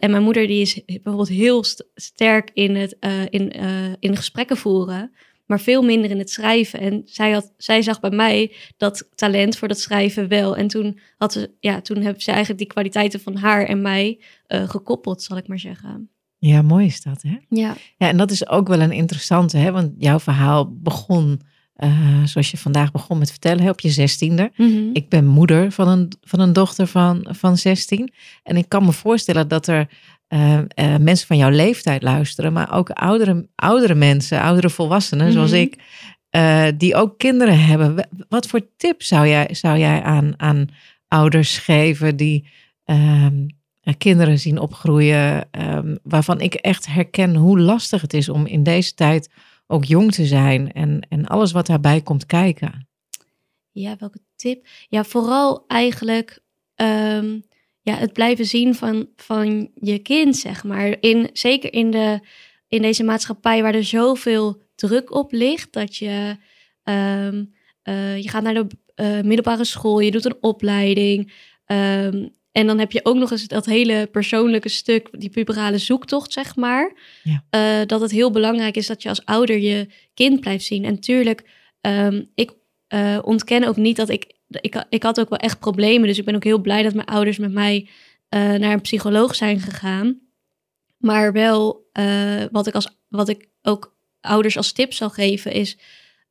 [0.00, 2.96] en mijn moeder die is bijvoorbeeld heel st sterk in het
[3.30, 3.52] in,
[3.98, 5.12] in gesprekken voeren,
[5.52, 6.80] maar veel minder in het schrijven.
[6.80, 10.56] En zij, had, zij zag bij mij dat talent voor dat schrijven wel.
[10.56, 14.20] En toen, had ze, ja, toen hebben ze eigenlijk die kwaliteiten van haar en mij
[14.46, 16.10] gekoppeld, zal ik maar zeggen.
[16.44, 17.38] Ja, mooi is dat, hè?
[17.48, 17.74] Ja.
[17.96, 19.72] Ja, en dat is ook wel een interessante, hè?
[19.72, 21.40] Want jouw verhaal begon,
[21.76, 24.52] uh, zoals je vandaag begon met vertellen, hè, op je zestiende.
[24.56, 28.12] Mm Ik ben moeder van een, van een dochter van, van 16.
[28.42, 29.88] En ik kan me voorstellen dat er
[30.34, 35.32] uh, uh, mensen van jouw leeftijd luisteren, maar ook oudere, oudere mensen, oudere volwassenen, mm
[35.32, 35.48] -hmm.
[35.48, 35.78] zoals ik,
[36.78, 38.08] die ook kinderen hebben.
[38.28, 40.68] Wat voor tip zou jij, zou jij aan, aan
[41.08, 42.48] ouders geven die
[42.84, 43.46] ehm,
[43.98, 48.94] kinderen zien opgroeien, um, waarvan ik echt herken hoe lastig het is om in deze
[48.94, 49.30] tijd
[49.66, 52.88] ook jong te zijn en, en alles wat daarbij komt kijken.
[53.70, 54.66] Ja, welke tip?
[54.88, 56.42] Ja, vooral eigenlijk
[56.76, 57.44] um,
[57.82, 60.96] ja, het blijven zien van, van je kind, zeg maar.
[61.00, 62.20] In, zeker in, de,
[62.68, 66.36] in deze maatschappij waar er zoveel druk op ligt, dat je,
[66.84, 68.66] um, uh, je gaat naar de
[68.96, 71.32] uh, middelbare school, je doet een opleiding.
[71.66, 76.32] Um, en dan heb je ook nog eens dat hele persoonlijke stuk, die puberale zoektocht,
[76.32, 76.92] zeg maar.
[77.22, 77.44] Ja.
[77.80, 80.84] Uh, dat het heel belangrijk is dat je als ouder je kind blijft zien.
[80.84, 82.60] En tuurlijk, um, ik
[83.22, 84.84] ontken ook niet dat ik, ik...
[84.88, 86.08] Ik had ook wel echt problemen.
[86.08, 87.88] Dus ik ben ook heel blij dat mijn ouders met mij
[88.30, 90.20] uh, naar een psycholoog zijn gegaan.
[90.96, 91.90] Maar wel,
[92.50, 95.78] wat, ik als, wat ik ook ouders als tip zal geven is...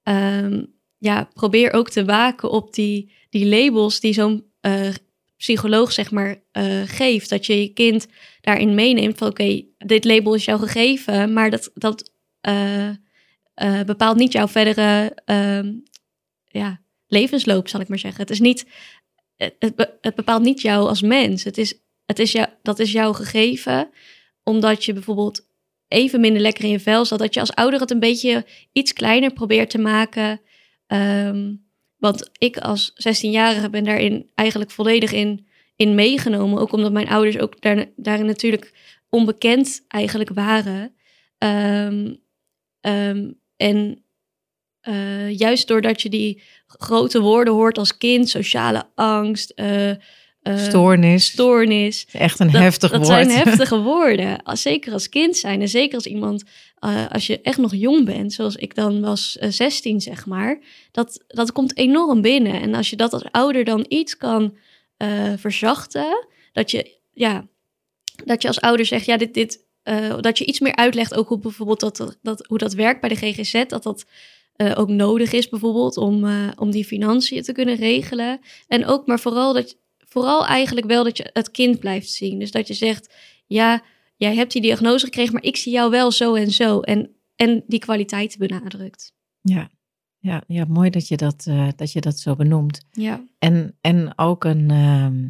[0.04, 4.46] Um, ja, probeer ook te waken op die, die labels die zo'n
[5.38, 6.42] psycholoog zeg maar
[6.86, 7.30] geeft.
[7.30, 8.08] Dat je je kind
[8.42, 12.12] daarin meeneemt van oké, dit label is jou gegeven, maar dat, dat
[13.86, 15.18] bepaalt niet jouw verdere
[16.46, 16.82] ja,
[17.12, 18.22] levensloop, zal ik maar zeggen.
[18.22, 18.66] Het is niet,
[19.38, 21.44] het, be, het bepaalt niet jou als mens.
[21.44, 23.90] Het is, het is jou, dat is jou gegeven
[24.44, 25.48] omdat je bijvoorbeeld
[25.88, 27.20] even minder lekker in je vel zat.
[27.20, 30.42] Dat je als ouder het een beetje iets kleiner probeert te maken.
[30.88, 31.54] Ehm,
[31.98, 36.60] want ik als 16-jarige ben daarin eigenlijk volledig in, in meegenomen.
[36.60, 38.74] Ook omdat mijn ouders ook daar, daarin natuurlijk
[39.10, 40.96] onbekend eigenlijk waren.
[41.38, 42.16] Ehm,
[42.80, 44.04] ehm, en
[44.88, 46.44] uh, juist doordat je die
[46.78, 49.92] grote woorden hoort als kind, sociale angst, uh,
[50.44, 51.26] stoornis.
[51.26, 52.08] stoornis.
[52.12, 53.02] Echt een heftig woord.
[53.02, 54.42] Dat zijn heftige woorden.
[54.44, 56.44] Zeker als kind zijn en zeker als iemand,
[57.10, 60.60] als je echt nog jong bent, zoals ik dan was 16 zeg maar,
[60.92, 62.62] dat, dat komt enorm binnen.
[62.62, 64.58] En als je dat als ouder dan iets kan
[65.38, 67.48] verzachten, dat je, ja,
[68.26, 69.66] dat je als ouder zegt, ja, dit, dit,
[70.20, 73.16] dat je iets meer uitlegt ook hoe bijvoorbeeld dat, dat, hoe dat werkt bij de
[73.16, 74.06] GGZ, dat dat
[74.62, 78.40] uh, ook nodig is, bijvoorbeeld om, uh, om die financiën te kunnen regelen.
[78.68, 82.40] En ook, maar vooral, dat, vooral eigenlijk wel dat je het kind blijft zien.
[82.40, 83.16] Dus dat je zegt,
[83.48, 83.84] ja,
[84.16, 86.80] jij hebt die diagnose gekregen, maar ik zie jou wel zo en zo.
[86.80, 89.14] En, en die kwaliteit benadrukt.
[89.42, 89.70] Ja,
[90.20, 92.86] ja, ja mooi dat je dat, uh, dat je dat zo benoemt.
[92.92, 93.24] Ja.
[93.40, 94.70] En, en ook een.
[94.72, 95.30] Uh,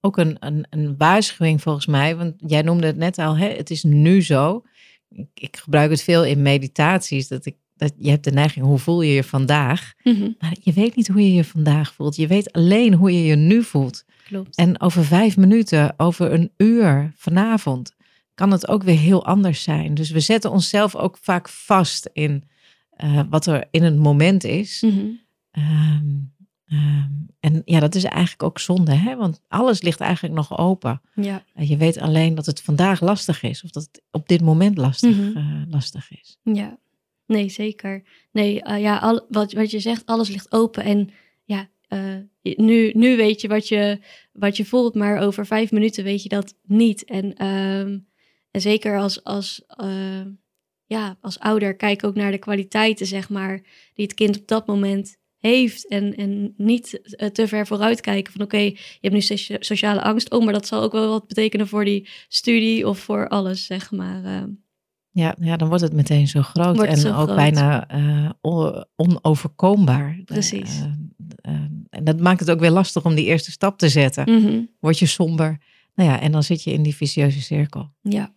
[0.00, 3.70] ook een, een, een waarschuwing volgens mij, want jij noemde het net al, hè, het
[3.70, 4.64] is nu zo.
[5.08, 8.78] Ik, ik gebruik het veel in meditaties, dat ik dat je hebt de neiging, hoe
[8.78, 9.92] voel je je vandaag?
[10.02, 10.30] Mhm.
[10.38, 12.16] Maar je weet niet hoe je je vandaag voelt.
[12.16, 14.04] Je weet alleen hoe je je nu voelt.
[14.24, 14.56] Klopt.
[14.56, 17.92] En over vijf minuten, over een uur vanavond,
[18.34, 19.94] kan het ook weer heel anders zijn.
[19.94, 22.44] Dus we zetten onszelf ook vaak vast in
[23.04, 24.80] uh, wat er in het moment is.
[24.82, 24.98] Mhm.
[25.52, 26.32] Um,
[26.66, 29.16] um, en ja, dat is eigenlijk ook zonde, hè?
[29.16, 31.00] want alles ligt eigenlijk nog open.
[31.14, 31.42] Ja.
[31.56, 34.76] Uh, je weet alleen dat het vandaag lastig is, of dat het op dit moment
[34.78, 35.38] lastig, Mhm.
[35.38, 36.38] uh, lastig is.
[36.42, 36.78] Ja,
[37.34, 38.02] nee, zeker.
[38.32, 40.84] Nee, uh, ja, wat, wat je zegt, alles ligt open.
[40.84, 41.10] En
[41.44, 42.16] ja, uh,
[42.56, 43.98] nu, nu weet je wat, je
[44.32, 47.04] wat je voelt, maar over vijf minuten weet je dat niet.
[47.04, 48.06] En, um,
[48.50, 50.26] en zeker als, als, uh,
[50.86, 53.60] ja, als ouder, kijk ook naar de kwaliteiten, zeg maar,
[53.94, 55.88] die het kind op dat moment heeft.
[55.88, 57.00] En, en niet
[57.32, 60.30] te ver vooruit kijken van oké, je hebt nu sociale angst.
[60.30, 63.90] Oh, maar dat zal ook wel wat betekenen voor die studie of voor alles, zeg
[63.90, 64.48] maar.
[65.14, 67.36] Ja, ja, dan wordt het meteen zo groot en zo ook groot.
[67.36, 70.20] bijna uh, on onoverkombaar.
[70.24, 70.78] Precies.
[70.78, 74.24] Uh, uh, en dat maakt het ook weer lastig om die eerste stap te zetten.
[74.30, 74.68] Mm -hmm.
[74.80, 75.58] Word je somber.
[75.94, 77.90] Nou ja, en dan zit je in die vicieuze cirkel.
[78.02, 78.34] Ja.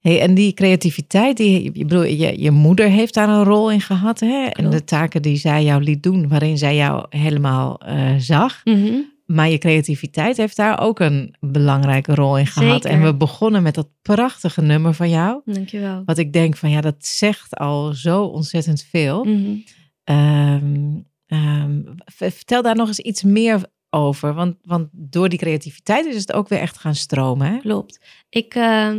[0.00, 3.80] Hey, en die creativiteit, die, je, bedoel, je, je moeder heeft daar een rol in
[3.80, 4.20] gehad.
[4.20, 4.46] Hè?
[4.46, 7.80] En de taken die zij jou liet doen, waarin zij jou helemaal
[8.18, 8.60] zag.
[8.64, 9.15] Mm -hmm.
[9.26, 12.82] Maar je creativiteit heeft daar ook een belangrijke rol in gehad.
[12.82, 12.98] Zeker.
[12.98, 15.40] En we begonnen met dat prachtige nummer van jou.
[15.44, 16.02] Dankjewel.
[16.04, 19.24] Wat ik denk van ja, dat zegt al zo ontzettend veel.
[19.24, 19.64] Mm
[20.04, 20.16] -hmm.
[20.16, 23.60] um, um, vertel daar nog eens iets meer
[23.90, 24.34] over.
[24.34, 27.52] Want, want door die creativiteit is het ook weer echt gaan stromen.
[27.52, 27.58] Hè?
[27.58, 28.00] Klopt.
[28.28, 28.94] Ik, uh,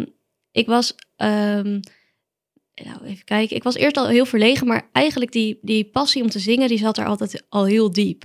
[0.51, 0.95] ik was.
[1.17, 1.79] Um,
[2.83, 3.55] nou, even kijken.
[3.55, 6.77] Ik was eerst al heel verlegen, maar eigenlijk die, die passie om te zingen, die
[6.77, 8.23] zat er altijd al heel diep.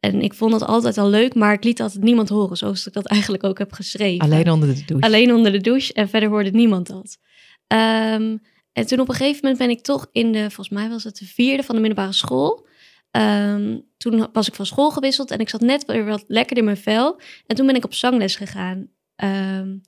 [0.00, 2.92] En ik vond dat altijd al leuk, maar ik liet dat niemand horen, zoals ik
[2.92, 4.24] dat eigenlijk ook heb geschreven.
[4.24, 5.06] Alleen onder de douche.
[5.06, 7.18] Alleen onder de douche en verder hoorde niemand dat.
[7.66, 8.40] Um,
[8.72, 11.16] en toen op een gegeven moment ben ik toch in de, volgens mij was het
[11.16, 12.66] de vierde van de middelbare school.
[13.10, 16.64] Um, toen was ik van school gewisseld en ik zat net weer wat lekker in
[16.64, 17.20] mijn vel.
[17.46, 18.88] En toen ben ik op zangles gegaan.
[19.24, 19.80] Um,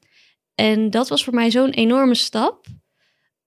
[0.55, 2.67] en dat was voor mij zo'n enorme stap.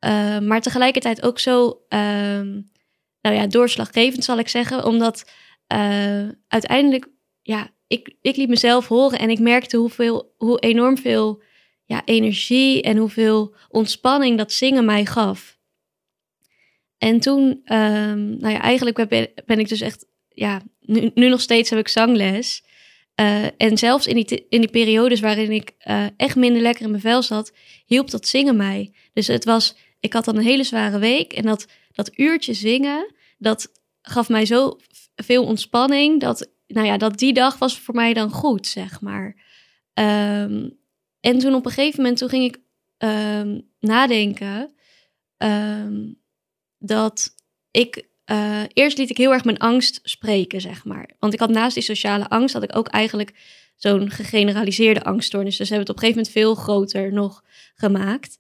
[0.06, 4.86] Uh, maar tegelijkertijd ook zo, nou ja, doorslaggevend zal ik zeggen.
[4.86, 5.32] Omdat
[5.74, 7.08] uh, uiteindelijk,
[7.42, 11.42] ja, ik, ik liet mezelf horen en ik merkte hoeveel, hoe enorm veel
[11.86, 15.60] ja, energie en hoeveel ontspanning dat zingen mij gaf.
[16.98, 21.70] En toen, um, nou ja, eigenlijk ben, ben ik dus echt, ja, nu, nog steeds
[21.70, 22.64] heb ik zangles.
[23.22, 26.90] Uh, en zelfs in die, in die periodes waarin ik uh, echt minder lekker in
[26.90, 27.54] mijn vel zat,
[27.86, 28.94] hielp dat zingen mij.
[29.14, 33.14] Dus het was, ik had dan een hele zware week en dat, dat uurtje zingen,
[33.38, 34.80] dat gaf mij zo
[35.16, 39.26] veel ontspanning, dat, nou ja, dat die dag was voor mij dan goed, zeg maar.
[39.94, 40.78] Um,
[41.20, 42.58] en toen op een gegeven moment, toen ging ik
[42.98, 44.74] um, nadenken
[45.38, 46.22] um,
[46.78, 47.36] dat
[47.72, 51.10] ik, uh, eerst liet ik heel erg mijn angst spreken, zeg maar.
[51.20, 53.34] Want ik had naast die sociale angst, had ik ook eigenlijk
[53.76, 55.58] zo'n gegeneraliseerde angststoornis.
[55.58, 57.44] Dus hebben het op een gegeven moment veel groter nog
[57.76, 58.38] gemaakt.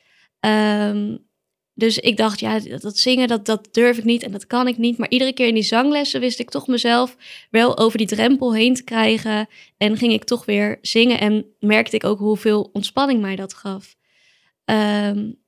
[1.77, 4.77] Dus ik dacht, ja, dat, zingen, dat, dat durf ik niet en dat kan ik
[4.77, 4.97] niet.
[4.97, 7.17] Maar iedere keer in die zanglessen wist ik toch mezelf
[7.49, 9.47] wel over die drempel heen te krijgen.
[9.77, 13.95] En ging ik toch weer zingen en merkte ik ook hoeveel ontspanning mij dat gaf.
[14.65, 15.43] Um,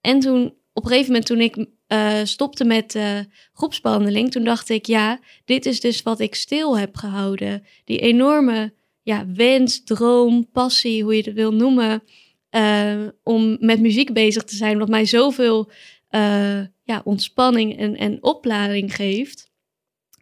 [0.00, 3.18] en toen, op een gegeven moment toen ik uh, stopte met uh,
[3.52, 7.66] groepsbehandeling, toen dacht ik, ja, dit is dus wat ik stil heb gehouden.
[7.84, 12.02] Die enorme ja, wens, droom, passie, hoe je het wil noemen.
[12.50, 15.70] Eh, om met muziek bezig te zijn, wat mij zoveel
[16.10, 19.50] uh, ja, ontspanning en, en oplading geeft.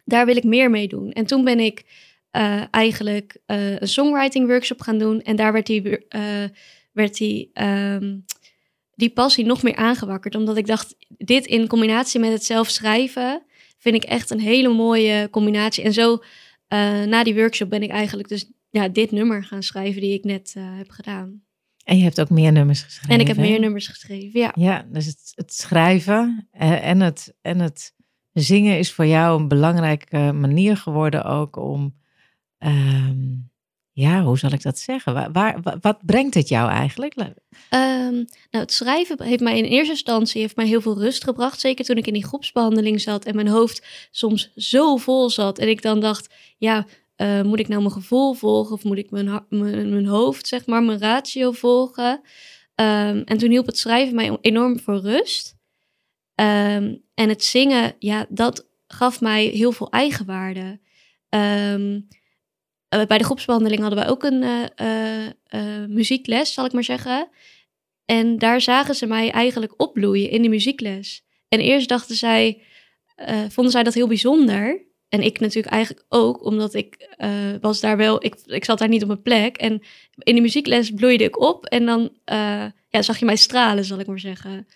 [0.05, 1.11] Daar wil ik meer mee doen.
[1.11, 1.83] En toen ben ik
[2.31, 5.21] uh, eigenlijk een songwriting workshop gaan doen.
[5.21, 6.07] En daar werd die,
[6.91, 8.25] werd die, um,
[8.95, 10.35] die passie nog meer aangewakkerd.
[10.35, 13.43] Omdat ik dacht, dit in combinatie met het zelf schrijven
[13.77, 15.83] vind ik echt een hele mooie combinatie.
[15.83, 16.23] En zo
[17.05, 20.55] na die workshop ben ik eigenlijk dus ja, dit nummer gaan schrijven die ik net
[20.77, 21.43] heb gedaan.
[21.89, 23.13] En je hebt ook meer nummers geschreven.
[23.13, 24.51] En ik heb meer nummers geschreven, ja.
[24.55, 27.95] Ja, dus het, het schrijven eh, en het, en het
[28.33, 31.95] zingen is voor jou een belangrijke manier geworden ook om,
[32.57, 33.17] ehm,
[33.91, 35.13] ja, hoe zal ik dat zeggen?
[35.13, 37.15] Waar, waar, wat brengt het jou eigenlijk?
[37.17, 37.27] Um,
[38.51, 41.59] nou, het schrijven heeft mij in eerste instantie heeft mij heel veel rust gebracht.
[41.59, 45.59] Zeker toen ik in die groepsbehandeling zat en mijn hoofd soms zo vol zat.
[45.59, 46.85] En ik dan dacht, ja,
[47.21, 50.65] uh, moet ik nou mijn gevoel volgen of moet ik mijn, mijn, mijn hoofd, zeg
[50.65, 52.21] maar, mijn ratio volgen?
[52.75, 55.55] Um, en toen hielp het schrijven mij enorm voor rust.
[56.35, 60.79] Um, en het zingen, ja, dat gaf mij heel veel eigenwaarde.
[61.29, 62.07] Um,
[62.89, 64.43] bij de groepsbehandeling hadden we ook een
[64.81, 67.29] uh, muziekles, zal ik maar zeggen.
[68.05, 71.25] En daar zagen ze mij eigenlijk opbloeien in de muziekles.
[71.47, 72.61] En eerst dachten zij,
[73.49, 74.87] vonden zij dat heel bijzonder.
[75.09, 77.29] En ik natuurlijk eigenlijk ook, omdat ik uh,
[77.61, 79.57] was daar wel, ik, ik zat daar niet op mijn plek.
[79.57, 79.81] En
[80.17, 83.99] in de muziekles bloeide ik op en dan uh, ja, zag je mij stralen, zal
[83.99, 84.67] ik maar zeggen.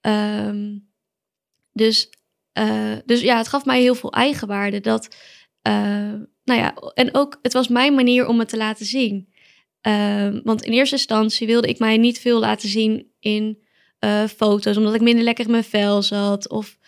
[0.00, 0.88] Um,
[1.72, 2.10] dus,
[2.58, 4.80] uh, dus ja, het gaf mij heel veel eigenwaarde.
[4.80, 5.16] Dat,
[6.44, 9.28] nou ja, en ook, het was mijn manier om het te laten zien.
[9.80, 13.62] Ehm, want in eerste instantie wilde ik mij niet veel laten zien in
[14.36, 16.48] foto's, omdat ik minder lekker in mijn vel zat.
[16.48, 16.78] Of,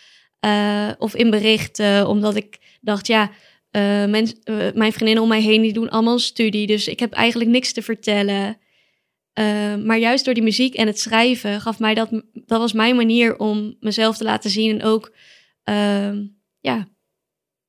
[0.99, 3.31] of in berichten, omdat ik dacht, ja,
[3.73, 4.05] uh,
[4.75, 7.73] mijn vriendinnen om mij heen die doen allemaal een studie, dus ik heb eigenlijk niks
[7.73, 8.59] te vertellen.
[9.39, 12.97] Uh, maar juist door die muziek en het schrijven gaf mij dat, dat was mijn
[12.97, 15.15] manier om mezelf te laten zien en ook,
[15.65, 16.13] uh,
[16.61, 16.89] ja,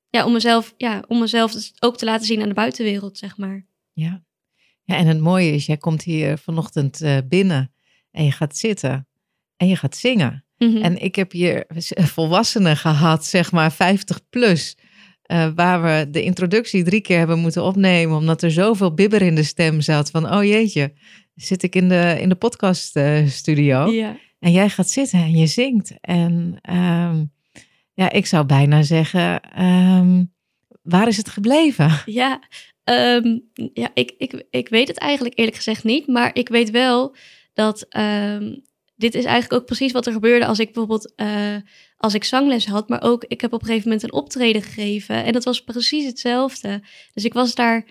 [0.09, 3.37] ja, om mezelf, ja, om mezelf dus ook te laten zien aan de buitenwereld, zeg
[3.37, 3.65] maar.
[3.93, 4.23] Ja.
[4.83, 7.73] ja, en het mooie is, jij komt hier vanochtend binnen
[8.11, 9.07] en je gaat zitten
[9.57, 10.45] en je gaat zingen.
[10.57, 10.81] Mm -hmm.
[10.81, 14.77] En ik heb hier volwassenen gehad, zeg maar 50 plus,
[15.31, 19.35] uh, waar we de introductie drie keer hebben moeten opnemen, omdat er zoveel bibber in
[19.35, 20.09] de stem zat.
[20.09, 20.93] Van, oh jeetje,
[21.35, 23.87] zit ik in de, in de podcaststudio.
[23.87, 24.17] Uh, ja.
[24.39, 25.93] En jij gaat zitten en je zingt.
[26.01, 27.31] En um,
[27.93, 30.33] ja, ik zou bijna zeggen, um,
[30.81, 32.01] waar is het gebleven?
[32.05, 32.41] Ja,
[32.83, 36.07] um, ja ik, ik, ik weet het eigenlijk eerlijk gezegd niet.
[36.07, 37.15] Maar ik weet wel
[37.53, 37.87] dat
[38.95, 41.55] dit is eigenlijk ook precies wat er gebeurde als ik bijvoorbeeld uh,
[42.03, 45.23] als ik zangles had, maar ook ik heb op een gegeven moment een optreden gegeven
[45.23, 46.81] en dat was precies hetzelfde.
[47.13, 47.85] Dus ik was daar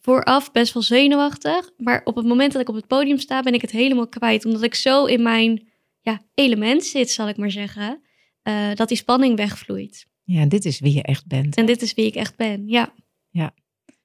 [0.00, 3.54] vooraf best wel zenuwachtig, maar op het moment dat ik op het podium sta, ben
[3.54, 5.68] ik het helemaal kwijt, omdat ik zo in mijn
[6.00, 8.00] ja, element zit, zal ik maar zeggen,
[8.42, 10.06] uh, dat die spanning wegvloeit.
[10.22, 11.56] Ja, dit is wie je echt bent.
[11.56, 12.94] En dit is wie ik echt ben, ja.
[13.28, 13.54] Ja,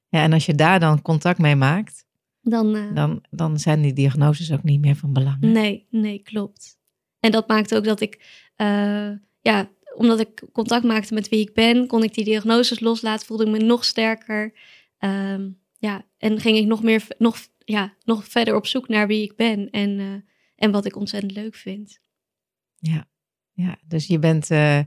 [0.09, 2.05] ja en als je daar dan contact mee maakt,
[2.41, 5.39] dan, uh, dan, dan zijn die diagnoses ook niet meer van belang.
[5.39, 6.77] Nee, nee, klopt.
[7.19, 9.11] En dat maakt ook dat ik, uh,
[9.49, 13.45] ja, omdat ik contact maakte met wie ik ben, kon ik die diagnoses loslaten, voelde
[13.45, 14.53] ik me nog sterker.
[14.99, 19.23] Um, ja, en ging ik nog meer, nog, ja, nog verder op zoek naar wie
[19.23, 20.13] ik ben en, uh,
[20.55, 21.99] en wat ik ontzettend leuk vind.
[22.75, 23.07] Ja,
[23.51, 24.79] ja dus je bent, uh,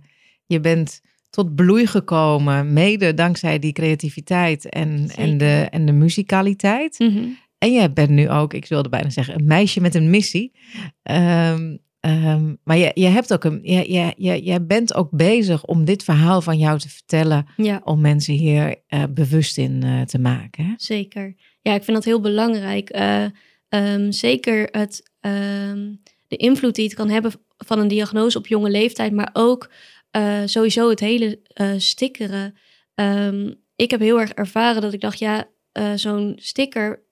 [0.46, 6.98] je bent tot bloei gekomen, mede dankzij die creativiteit en, en, de, en de muzikaliteit.
[6.98, 7.38] Mm -hmm.
[7.58, 10.52] En jij bent nu ook, ik wilde bijna zeggen, een meisje met een missie.
[11.10, 15.64] Um, um, maar je, je hebt ook een, je, je, je, jij bent ook bezig
[15.64, 17.46] om dit verhaal van jou te vertellen.
[17.56, 17.80] Ja.
[17.84, 20.64] Om mensen hier uh, bewust in uh, te maken.
[20.64, 20.72] Hè?
[20.76, 21.34] Zeker.
[21.60, 22.96] Ja, ik vind dat heel belangrijk.
[22.96, 23.24] Uh,
[23.68, 25.10] um, zeker het,
[26.28, 29.70] de invloed die het kan hebben van een diagnose op jonge leeftijd, maar ook
[30.44, 31.40] sowieso het hele
[31.76, 32.54] stickeren.
[33.76, 35.48] ik heb heel erg ervaren dat ik dacht, ja,
[35.94, 37.04] zo'n sticker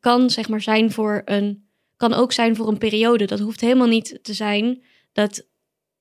[0.00, 1.69] kan zeg maar zijn voor een,
[2.00, 3.24] kan ook zijn voor een periode.
[3.24, 4.82] Dat hoeft helemaal niet te zijn
[5.12, 5.46] dat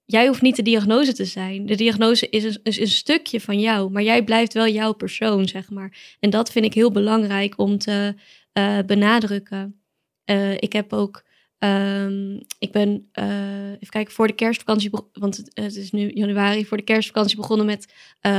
[0.05, 1.65] jij hoeft niet de diagnose te zijn.
[1.65, 5.69] De diagnose is een, een stukje van jou, maar jij blijft wel jouw persoon, zeg
[5.69, 6.15] maar.
[6.19, 8.15] En dat vind ik heel belangrijk om te
[8.53, 9.81] uh, benadrukken.
[10.25, 11.23] Uh, ik heb ook,
[11.59, 16.65] um, ik ben, uh, even kijken, voor de kerstvakantie, want het, het, is nu januari,
[16.65, 17.93] voor de kerstvakantie begonnen met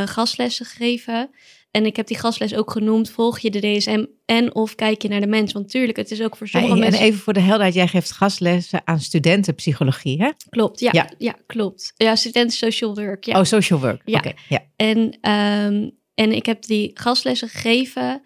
[0.04, 1.30] gastlessen geven.
[1.70, 5.08] En ik heb die gastles ook genoemd, volg je de DSM en of kijk je
[5.08, 5.52] naar de mens?
[5.52, 7.00] Want tuurlijk, het is ook voor sommige en, mensen...
[7.00, 10.30] En even voor de helderheid, jij geeft gastlessen aan studentenpsychologie, hè?
[10.48, 10.90] Klopt, ja.
[10.92, 11.92] Ja, ja klopt.
[11.96, 13.38] Ja, studenten social work, ja.
[13.38, 14.18] Oh, social work, ja.
[14.18, 14.64] Okay, ja.
[14.76, 18.22] En, um, en ik heb die gastlessen gegeven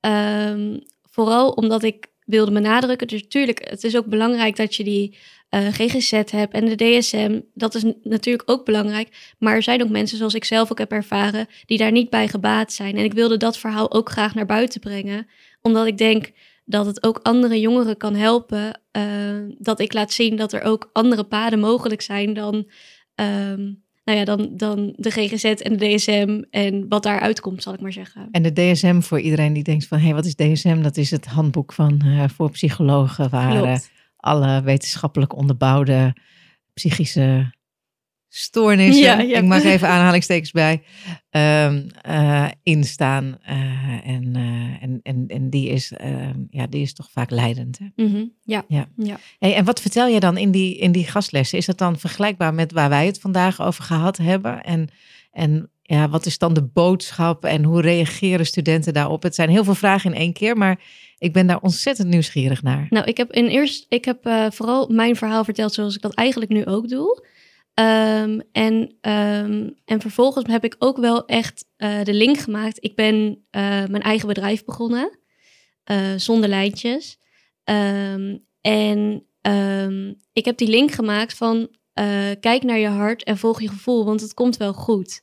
[0.00, 3.06] um, vooral omdat ik wilde benadrukken.
[3.06, 5.16] Dus natuurlijk, het is ook belangrijk dat je die
[5.50, 7.40] uh, GGZ hebt en de DSM.
[7.54, 9.34] Dat is natuurlijk ook belangrijk.
[9.38, 12.28] Maar er zijn ook mensen, zoals ik zelf ook heb ervaren, die daar niet bij
[12.28, 12.96] gebaat zijn.
[12.96, 15.26] En ik wilde dat verhaal ook graag naar buiten brengen.
[15.62, 16.32] Omdat ik denk
[16.64, 18.80] dat het ook andere jongeren kan helpen.
[18.92, 19.02] Uh,
[19.58, 22.54] dat ik laat zien dat er ook andere paden mogelijk zijn dan,
[23.14, 27.74] um, nou ja, dan, dan de GGZ en de DSM en wat daaruit komt, zal
[27.74, 28.28] ik maar zeggen.
[28.30, 30.82] En de DSM voor iedereen die denkt van, hé, hey, wat is DSM?
[30.82, 33.80] Dat is het handboek van uh, voor psychologen waar
[34.16, 36.16] alle wetenschappelijk onderbouwde
[36.74, 37.54] psychische
[38.28, 40.82] stoornissen, ja, ik mag even aanhalingstekens bij,
[41.30, 43.38] um, uh, instaan.
[43.48, 47.78] Uh, en, uh, en, en, en die, is, ehm, ja, die is toch vaak leidend.
[47.78, 48.04] Hè?
[48.04, 48.32] Mm -hmm.
[48.42, 48.64] Ja.
[48.68, 48.88] ja.
[48.96, 49.18] ja.
[49.38, 51.58] Hey, en wat vertel je dan in die, in die gastlessen?
[51.58, 54.62] Is dat dan vergelijkbaar met waar wij het vandaag over gehad hebben?
[54.62, 54.88] En,
[55.30, 59.22] en ja, wat is dan de boodschap en hoe reageren studenten daarop?
[59.22, 60.80] Het zijn heel veel vragen in één keer, maar
[61.18, 62.86] ik ben daar ontzettend nieuwsgierig naar.
[62.90, 64.18] Nou, ik heb in eerst, ik heb
[64.54, 67.24] vooral mijn verhaal verteld zoals ik dat eigenlijk nu ook doe.
[67.80, 72.84] Um, en, um, en vervolgens heb ik ook wel echt uh, de link gemaakt.
[72.84, 73.36] Ik ben uh,
[73.86, 75.18] mijn eigen bedrijf begonnen,
[76.16, 77.18] zonder lijntjes.
[77.64, 79.26] Um, en
[80.32, 81.68] ik heb die link gemaakt van
[82.40, 85.22] kijk naar je hart en volg je gevoel, want het komt wel goed.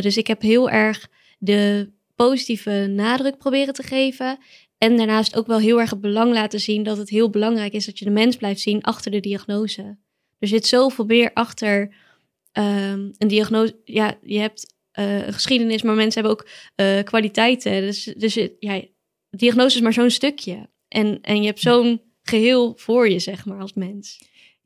[0.00, 1.08] Dus ik heb heel erg
[1.38, 4.38] de positieve nadruk proberen te geven.
[4.78, 7.86] En daarnaast ook wel heel erg het belang laten zien dat het heel belangrijk is
[7.86, 9.98] dat je de mens blijft zien achter de diagnose.
[10.38, 11.94] Er zit zoveel meer achter
[12.52, 13.76] um, een diagnose.
[13.84, 17.80] Ja, je hebt uh, een geschiedenis, maar mensen hebben ook uh, kwaliteiten.
[17.80, 18.82] Dus, dus ja,
[19.30, 20.68] diagnose is maar zo'n stukje.
[20.88, 24.20] En, en je hebt zo'n geheel voor je, zeg maar, als mens.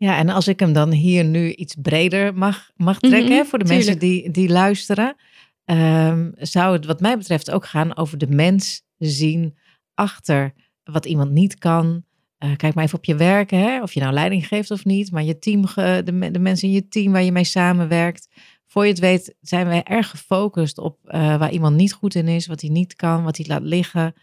[0.04, 3.46] Ja, en als ik hem dan hier nu iets breder mag, mag trekken, mm -hmm,
[3.46, 3.86] voor de tuurlijk.
[3.86, 5.16] mensen die, die luisteren,
[5.64, 9.56] um, zou het wat mij betreft ook gaan over de mens zien
[9.94, 10.52] achter
[10.82, 12.04] wat iemand niet kan,
[12.38, 13.82] uh, kijk maar even op je werk, hè?
[13.82, 16.88] of je nou leiding geeft of niet, maar je team, de, de mensen in je
[16.88, 18.28] team waar je mee samenwerkt.
[18.66, 22.28] Voor je het weet zijn wij erg gefocust op uh, waar iemand niet goed in
[22.28, 24.14] is, wat hij niet kan, wat hij laat liggen.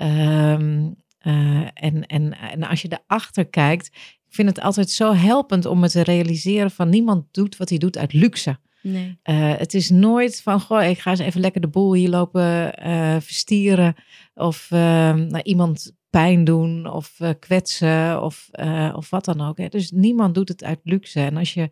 [0.00, 3.90] Um, uh, en, en, en als je erachter kijkt,
[4.30, 7.78] ik vind het altijd zo helpend om het te realiseren van niemand doet wat hij
[7.78, 8.58] doet uit luxe.
[8.82, 9.18] Nee.
[9.24, 12.74] Uh, het is nooit van, goh, ik ga eens even lekker de boel hier lopen
[12.86, 13.94] uh, verstieren.
[14.34, 14.78] Of uh,
[15.14, 18.48] nou, iemand pijn doen of uh, kwetsen of,
[18.94, 19.58] of wat dan ook.
[19.58, 19.68] Hè.
[19.68, 21.20] Dus niemand doet het uit luxe.
[21.20, 21.70] En als je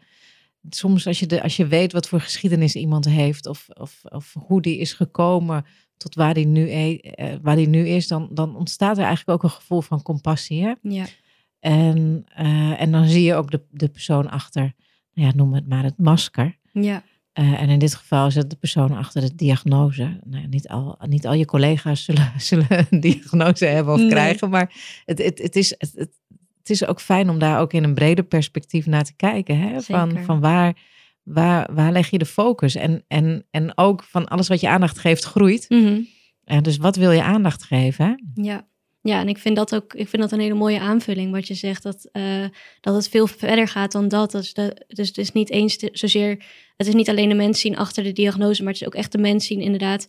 [0.70, 4.34] soms, als je, de, als je weet wat voor geschiedenis iemand heeft of, of, of
[4.38, 5.64] hoe die is gekomen
[5.96, 9.50] tot waar die nu, uh, waar die nu is, dan, dan ontstaat er eigenlijk ook
[9.50, 10.62] een gevoel van compassie.
[10.62, 10.74] Hè?
[10.82, 11.06] Ja.
[11.60, 12.24] En,
[12.78, 14.74] en dan zie je ook de, de persoon achter,
[15.12, 16.58] nou ja, noem het maar het masker.
[16.72, 17.02] Ja.
[17.38, 20.20] Uh, en in dit geval zit de persoon achter de diagnose.
[20.24, 24.08] Nou, niet, al, niet al je collega's zullen, zullen een diagnose hebben of nee.
[24.08, 24.72] krijgen, maar
[25.04, 28.24] het, het, het, is, het, het, is ook fijn om daar ook in een breder
[28.24, 29.58] perspectief naar te kijken.
[29.58, 29.80] Hè?
[29.80, 30.76] Van, van waar,
[31.22, 32.74] waar, waar leg je de focus?
[32.74, 35.66] En, en, en ook van alles wat je aandacht geeft, groeit.
[35.68, 36.06] Mm -hmm.
[36.46, 38.06] uh, dus wat wil je aandacht geven?
[38.06, 38.42] Hè?
[38.42, 38.66] Ja.
[39.08, 41.54] Ja, en ik vind dat ook ik vind dat een hele mooie aanvulling, wat je
[41.54, 42.44] zegt, dat, uh,
[42.80, 44.30] dat het veel verder gaat dan dat.
[44.30, 44.52] Dus,
[44.86, 46.44] dus het is niet eens te, zozeer,
[46.76, 49.12] het is niet alleen de mens zien achter de diagnose, maar het is ook echt
[49.12, 50.08] de mens zien inderdaad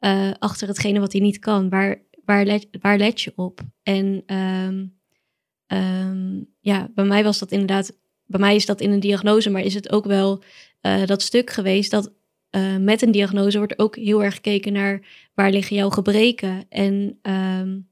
[0.00, 1.68] uh, achter hetgene wat hij niet kan.
[1.68, 3.60] Waar, waar, let, waar let je op?
[3.82, 4.98] En um,
[5.66, 9.62] um, ja, bij mij was dat inderdaad, bij mij is dat in een diagnose, maar
[9.62, 10.42] is het ook wel
[10.82, 12.12] uh, dat stuk geweest dat
[12.80, 17.18] met een diagnose wordt ook heel erg gekeken naar waar liggen jouw gebreken en...
[17.22, 17.89] Um,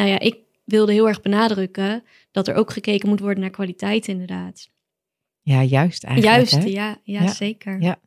[0.00, 4.08] nou ja, ik wilde heel erg benadrukken dat er ook gekeken moet worden naar kwaliteit,
[4.08, 4.68] inderdaad.
[5.42, 6.36] Ja, juist eigenlijk.
[6.36, 6.70] Juist, hè?
[6.70, 7.80] ja, ja, ja, zeker.
[7.80, 8.00] Ja,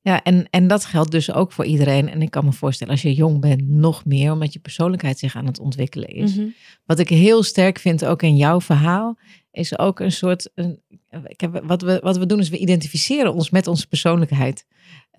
[0.00, 2.08] ja en, en dat geldt dus ook voor iedereen.
[2.08, 5.36] En ik kan me voorstellen, als je jong bent, nog meer, omdat je persoonlijkheid zich
[5.36, 6.34] aan het ontwikkelen is.
[6.34, 6.54] Mm -hmm.
[6.84, 9.18] Wat ik heel sterk vind, ook in jouw verhaal,
[9.50, 10.50] is ook een soort.
[10.54, 10.82] Een,
[11.26, 14.66] ik heb, wat, we, wat we doen, is we identificeren ons met onze persoonlijkheid.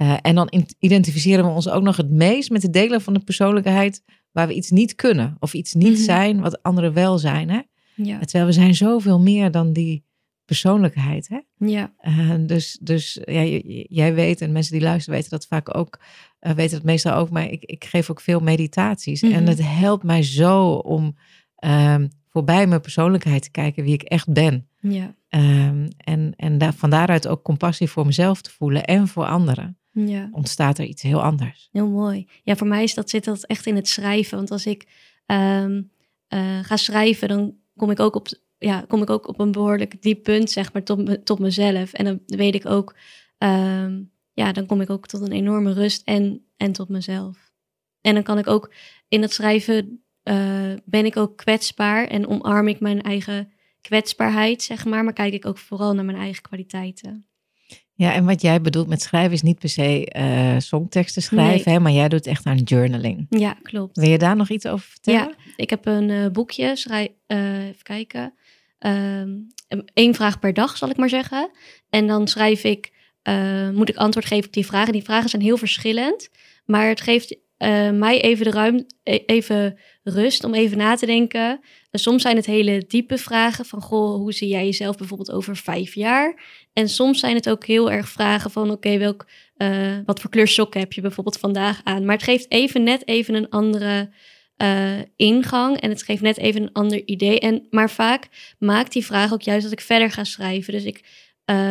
[0.01, 3.19] Uh, en dan identificeren we ons ook nog het meest met de delen van de
[3.19, 6.03] persoonlijkheid waar we iets niet kunnen of iets niet mm -hmm.
[6.03, 7.49] zijn wat anderen wel zijn.
[7.49, 7.61] Hè?
[7.95, 8.19] Ja.
[8.19, 10.03] Terwijl we zijn zoveel meer dan die
[10.45, 11.27] persoonlijkheid.
[11.27, 11.39] Hè?
[11.67, 11.93] Ja.
[12.01, 13.43] Uh, dus dus ja,
[13.89, 15.99] jij weet en mensen die luisteren weten dat vaak ook,
[16.41, 19.21] uh, weten het meestal ook, maar ik, ik geef ook veel meditaties.
[19.21, 19.31] Mhm.
[19.31, 19.47] Mm -hmm.
[19.47, 21.17] En het helpt mij zo om
[21.65, 24.67] um, voorbij mijn persoonlijkheid te kijken wie ik echt ben.
[24.79, 25.15] Ja.
[25.35, 29.77] Um, en en daar, van daaruit ook compassie voor mezelf te voelen en voor anderen
[29.91, 30.29] ja.
[30.31, 31.69] ontstaat er iets heel anders.
[31.71, 32.27] Heel mooi.
[32.43, 34.37] Ja, voor mij is dat, zit dat echt in het schrijven.
[34.37, 34.87] Want als ik
[35.25, 35.91] um,
[36.29, 38.27] uh, ga schrijven, dan kom ik ook op,
[38.57, 41.93] ja, kom ik ook op een behoorlijk diep punt, zeg maar, tot, me, tot mezelf.
[41.93, 42.95] En dan weet ik ook,
[43.37, 47.51] um, ja, dan kom ik ook tot een enorme rust en, en tot mezelf.
[48.01, 48.73] En dan kan ik ook
[49.07, 53.51] in het schrijven eh, ben ik ook kwetsbaar en omarm ik mijn eigen
[53.81, 55.03] kwetsbaarheid, zeg maar.
[55.03, 57.25] Maar kijk ik ook vooral naar mijn eigen kwaliteiten.
[57.93, 61.79] Ja, en wat jij bedoelt met schrijven is niet per se uh, songteksten schrijven, hè,
[61.79, 63.25] maar jij doet echt aan journaling.
[63.29, 63.97] Ja, klopt.
[63.97, 65.19] Wil je daar nog iets over vertellen?
[65.19, 68.33] Ja, ik heb een uh, boekje, schrijf, even kijken.
[68.79, 69.53] Eén
[69.93, 71.49] um, vraag per dag, zal ik maar zeggen.
[71.89, 72.91] En dan schrijf ik,
[73.73, 74.93] moet ik antwoord geven op die vragen.
[74.93, 76.29] Die vragen zijn heel verschillend,
[76.65, 78.85] maar het geeft uh, mij even de ruimte,
[79.25, 81.59] even rust om even na te denken.
[81.91, 85.95] soms zijn het hele diepe vragen van, goh, hoe zie jij jezelf bijvoorbeeld over vijf
[85.95, 86.43] jaar?
[86.73, 90.47] En soms zijn het ook heel erg vragen van, oké, welk, uh, wat voor kleur
[90.47, 92.05] sokken heb je bijvoorbeeld vandaag aan?
[92.05, 94.13] Maar het geeft even net even een andere
[94.57, 97.39] uh, ingang en het geeft net even een ander idee.
[97.39, 98.27] En, maar vaak
[98.59, 100.73] maakt die vraag ook juist dat ik verder ga schrijven.
[100.73, 101.29] Dus ik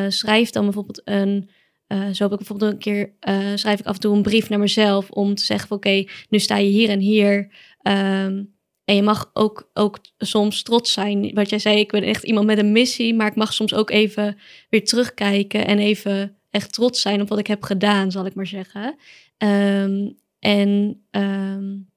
[0.08, 1.50] schrijf dan bijvoorbeeld een
[1.92, 4.48] uh, zo heb ik bijvoorbeeld een keer, uh, schrijf ik af en toe een brief
[4.48, 7.52] naar mezelf om te zeggen oké, nu sta je hier en hier.
[7.82, 11.34] Um, en je mag ook, ook soms trots zijn.
[11.34, 13.90] Wat jij zei, ik ben echt iemand met een missie, maar ik mag soms ook
[13.90, 14.38] even
[14.68, 18.46] weer terugkijken en even echt trots zijn op wat ik heb gedaan, zal ik maar
[18.46, 18.96] zeggen.
[19.38, 21.90] Um, en um,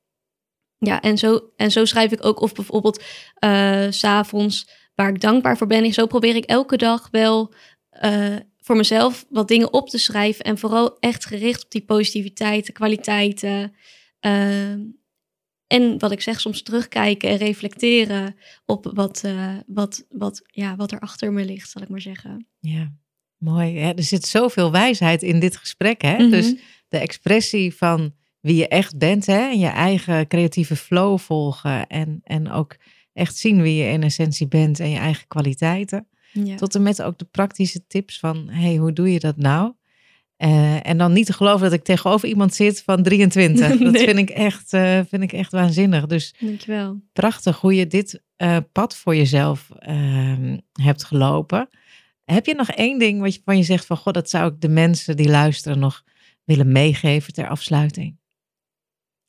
[0.77, 3.03] ja, en zo, en zo schrijf ik ook of bijvoorbeeld
[3.45, 5.83] uh, s'avonds waar ik dankbaar voor ben.
[5.83, 7.53] En zo probeer ik elke dag wel
[8.63, 10.45] voor mezelf wat dingen op te schrijven.
[10.45, 13.73] En vooral echt gericht op die positiviteit, de kwaliteiten.
[14.21, 14.71] Uh,
[15.67, 18.35] en wat ik zeg, soms terugkijken en reflecteren
[18.65, 22.47] op wat, uh, wat, wat, ja, wat er achter me ligt, zal ik maar zeggen.
[22.59, 22.91] Ja,
[23.37, 23.73] mooi.
[23.73, 26.01] Ja, er zit zoveel wijsheid in dit gesprek.
[26.01, 26.13] Hè?
[26.13, 26.29] Mm -hmm.
[26.29, 26.55] Dus
[26.87, 29.49] de expressie van wie je echt bent hè?
[29.49, 31.87] en je eigen creatieve flow volgen.
[31.87, 32.75] En, en ook
[33.13, 36.07] echt zien wie je in essentie bent en je eigen kwaliteiten.
[36.33, 36.55] Ja.
[36.55, 39.73] Tot en met ook de praktische tips van, hey, hoe doe je dat nou?
[40.37, 43.67] Uh, en dan niet te geloven dat ik tegenover iemand zit van 23.
[43.79, 43.91] nee.
[43.91, 46.05] Dat vind ik, echt, uh, vind ik echt waanzinnig.
[46.05, 47.01] Dus Dankjewel.
[47.13, 51.69] prachtig hoe je dit uh, pad voor jezelf ehm, hebt gelopen.
[52.23, 54.61] Heb je nog één ding wat je, van je zegt van, god, dat zou ik
[54.61, 56.03] de mensen die luisteren nog
[56.43, 58.17] willen meegeven ter afsluiting?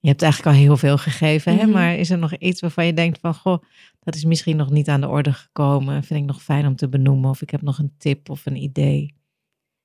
[0.01, 1.69] Je hebt eigenlijk al heel veel gegeven, mm -hmm.
[1.69, 1.73] hè?
[1.75, 3.63] maar is er nog iets waarvan je denkt van, goh,
[4.05, 6.05] dat is misschien nog niet aan de orde gekomen.
[6.05, 7.31] Vind ik nog fijn om te benoemen.
[7.31, 9.15] Of ik heb nog een tip of een idee.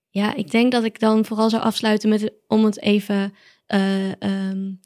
[0.09, 3.33] Ja, ik denk dat ik dan vooral zou afsluiten met om het even
[3.67, 4.79] uh, um,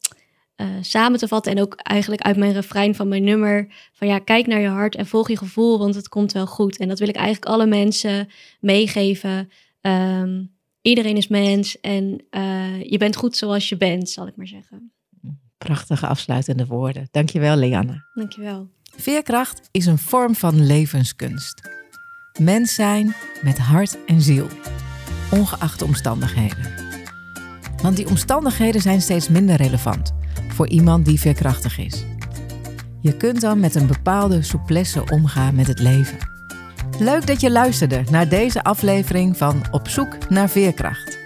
[0.57, 1.51] uh, samen te vatten.
[1.51, 3.73] En ook eigenlijk uit mijn refrein van mijn nummer.
[3.93, 6.77] Van ja, kijk naar je hart en volg je gevoel, want het komt wel goed.
[6.77, 8.27] En dat wil ik eigenlijk alle mensen
[8.59, 9.49] meegeven.
[9.81, 14.47] Um, iedereen is mens en uh, je bent goed zoals je bent, zal ik maar
[14.47, 14.91] zeggen.
[15.57, 17.07] Prachtige afsluitende woorden.
[17.11, 18.05] Dankjewel, Leanne.
[18.13, 18.69] Dankjewel.
[18.97, 21.61] Veerkracht is een vorm van levenskunst.
[22.39, 24.47] Mens zijn met hart en ziel,
[25.31, 26.71] ongeacht de omstandigheden.
[27.81, 30.13] Want die omstandigheden zijn steeds minder relevant
[30.47, 32.05] voor iemand die veerkrachtig is.
[33.01, 36.17] Je kunt dan met een bepaalde souplesse omgaan met het leven.
[36.99, 41.22] Leuk dat je luisterde naar deze aflevering van Op zoek naar veerkracht.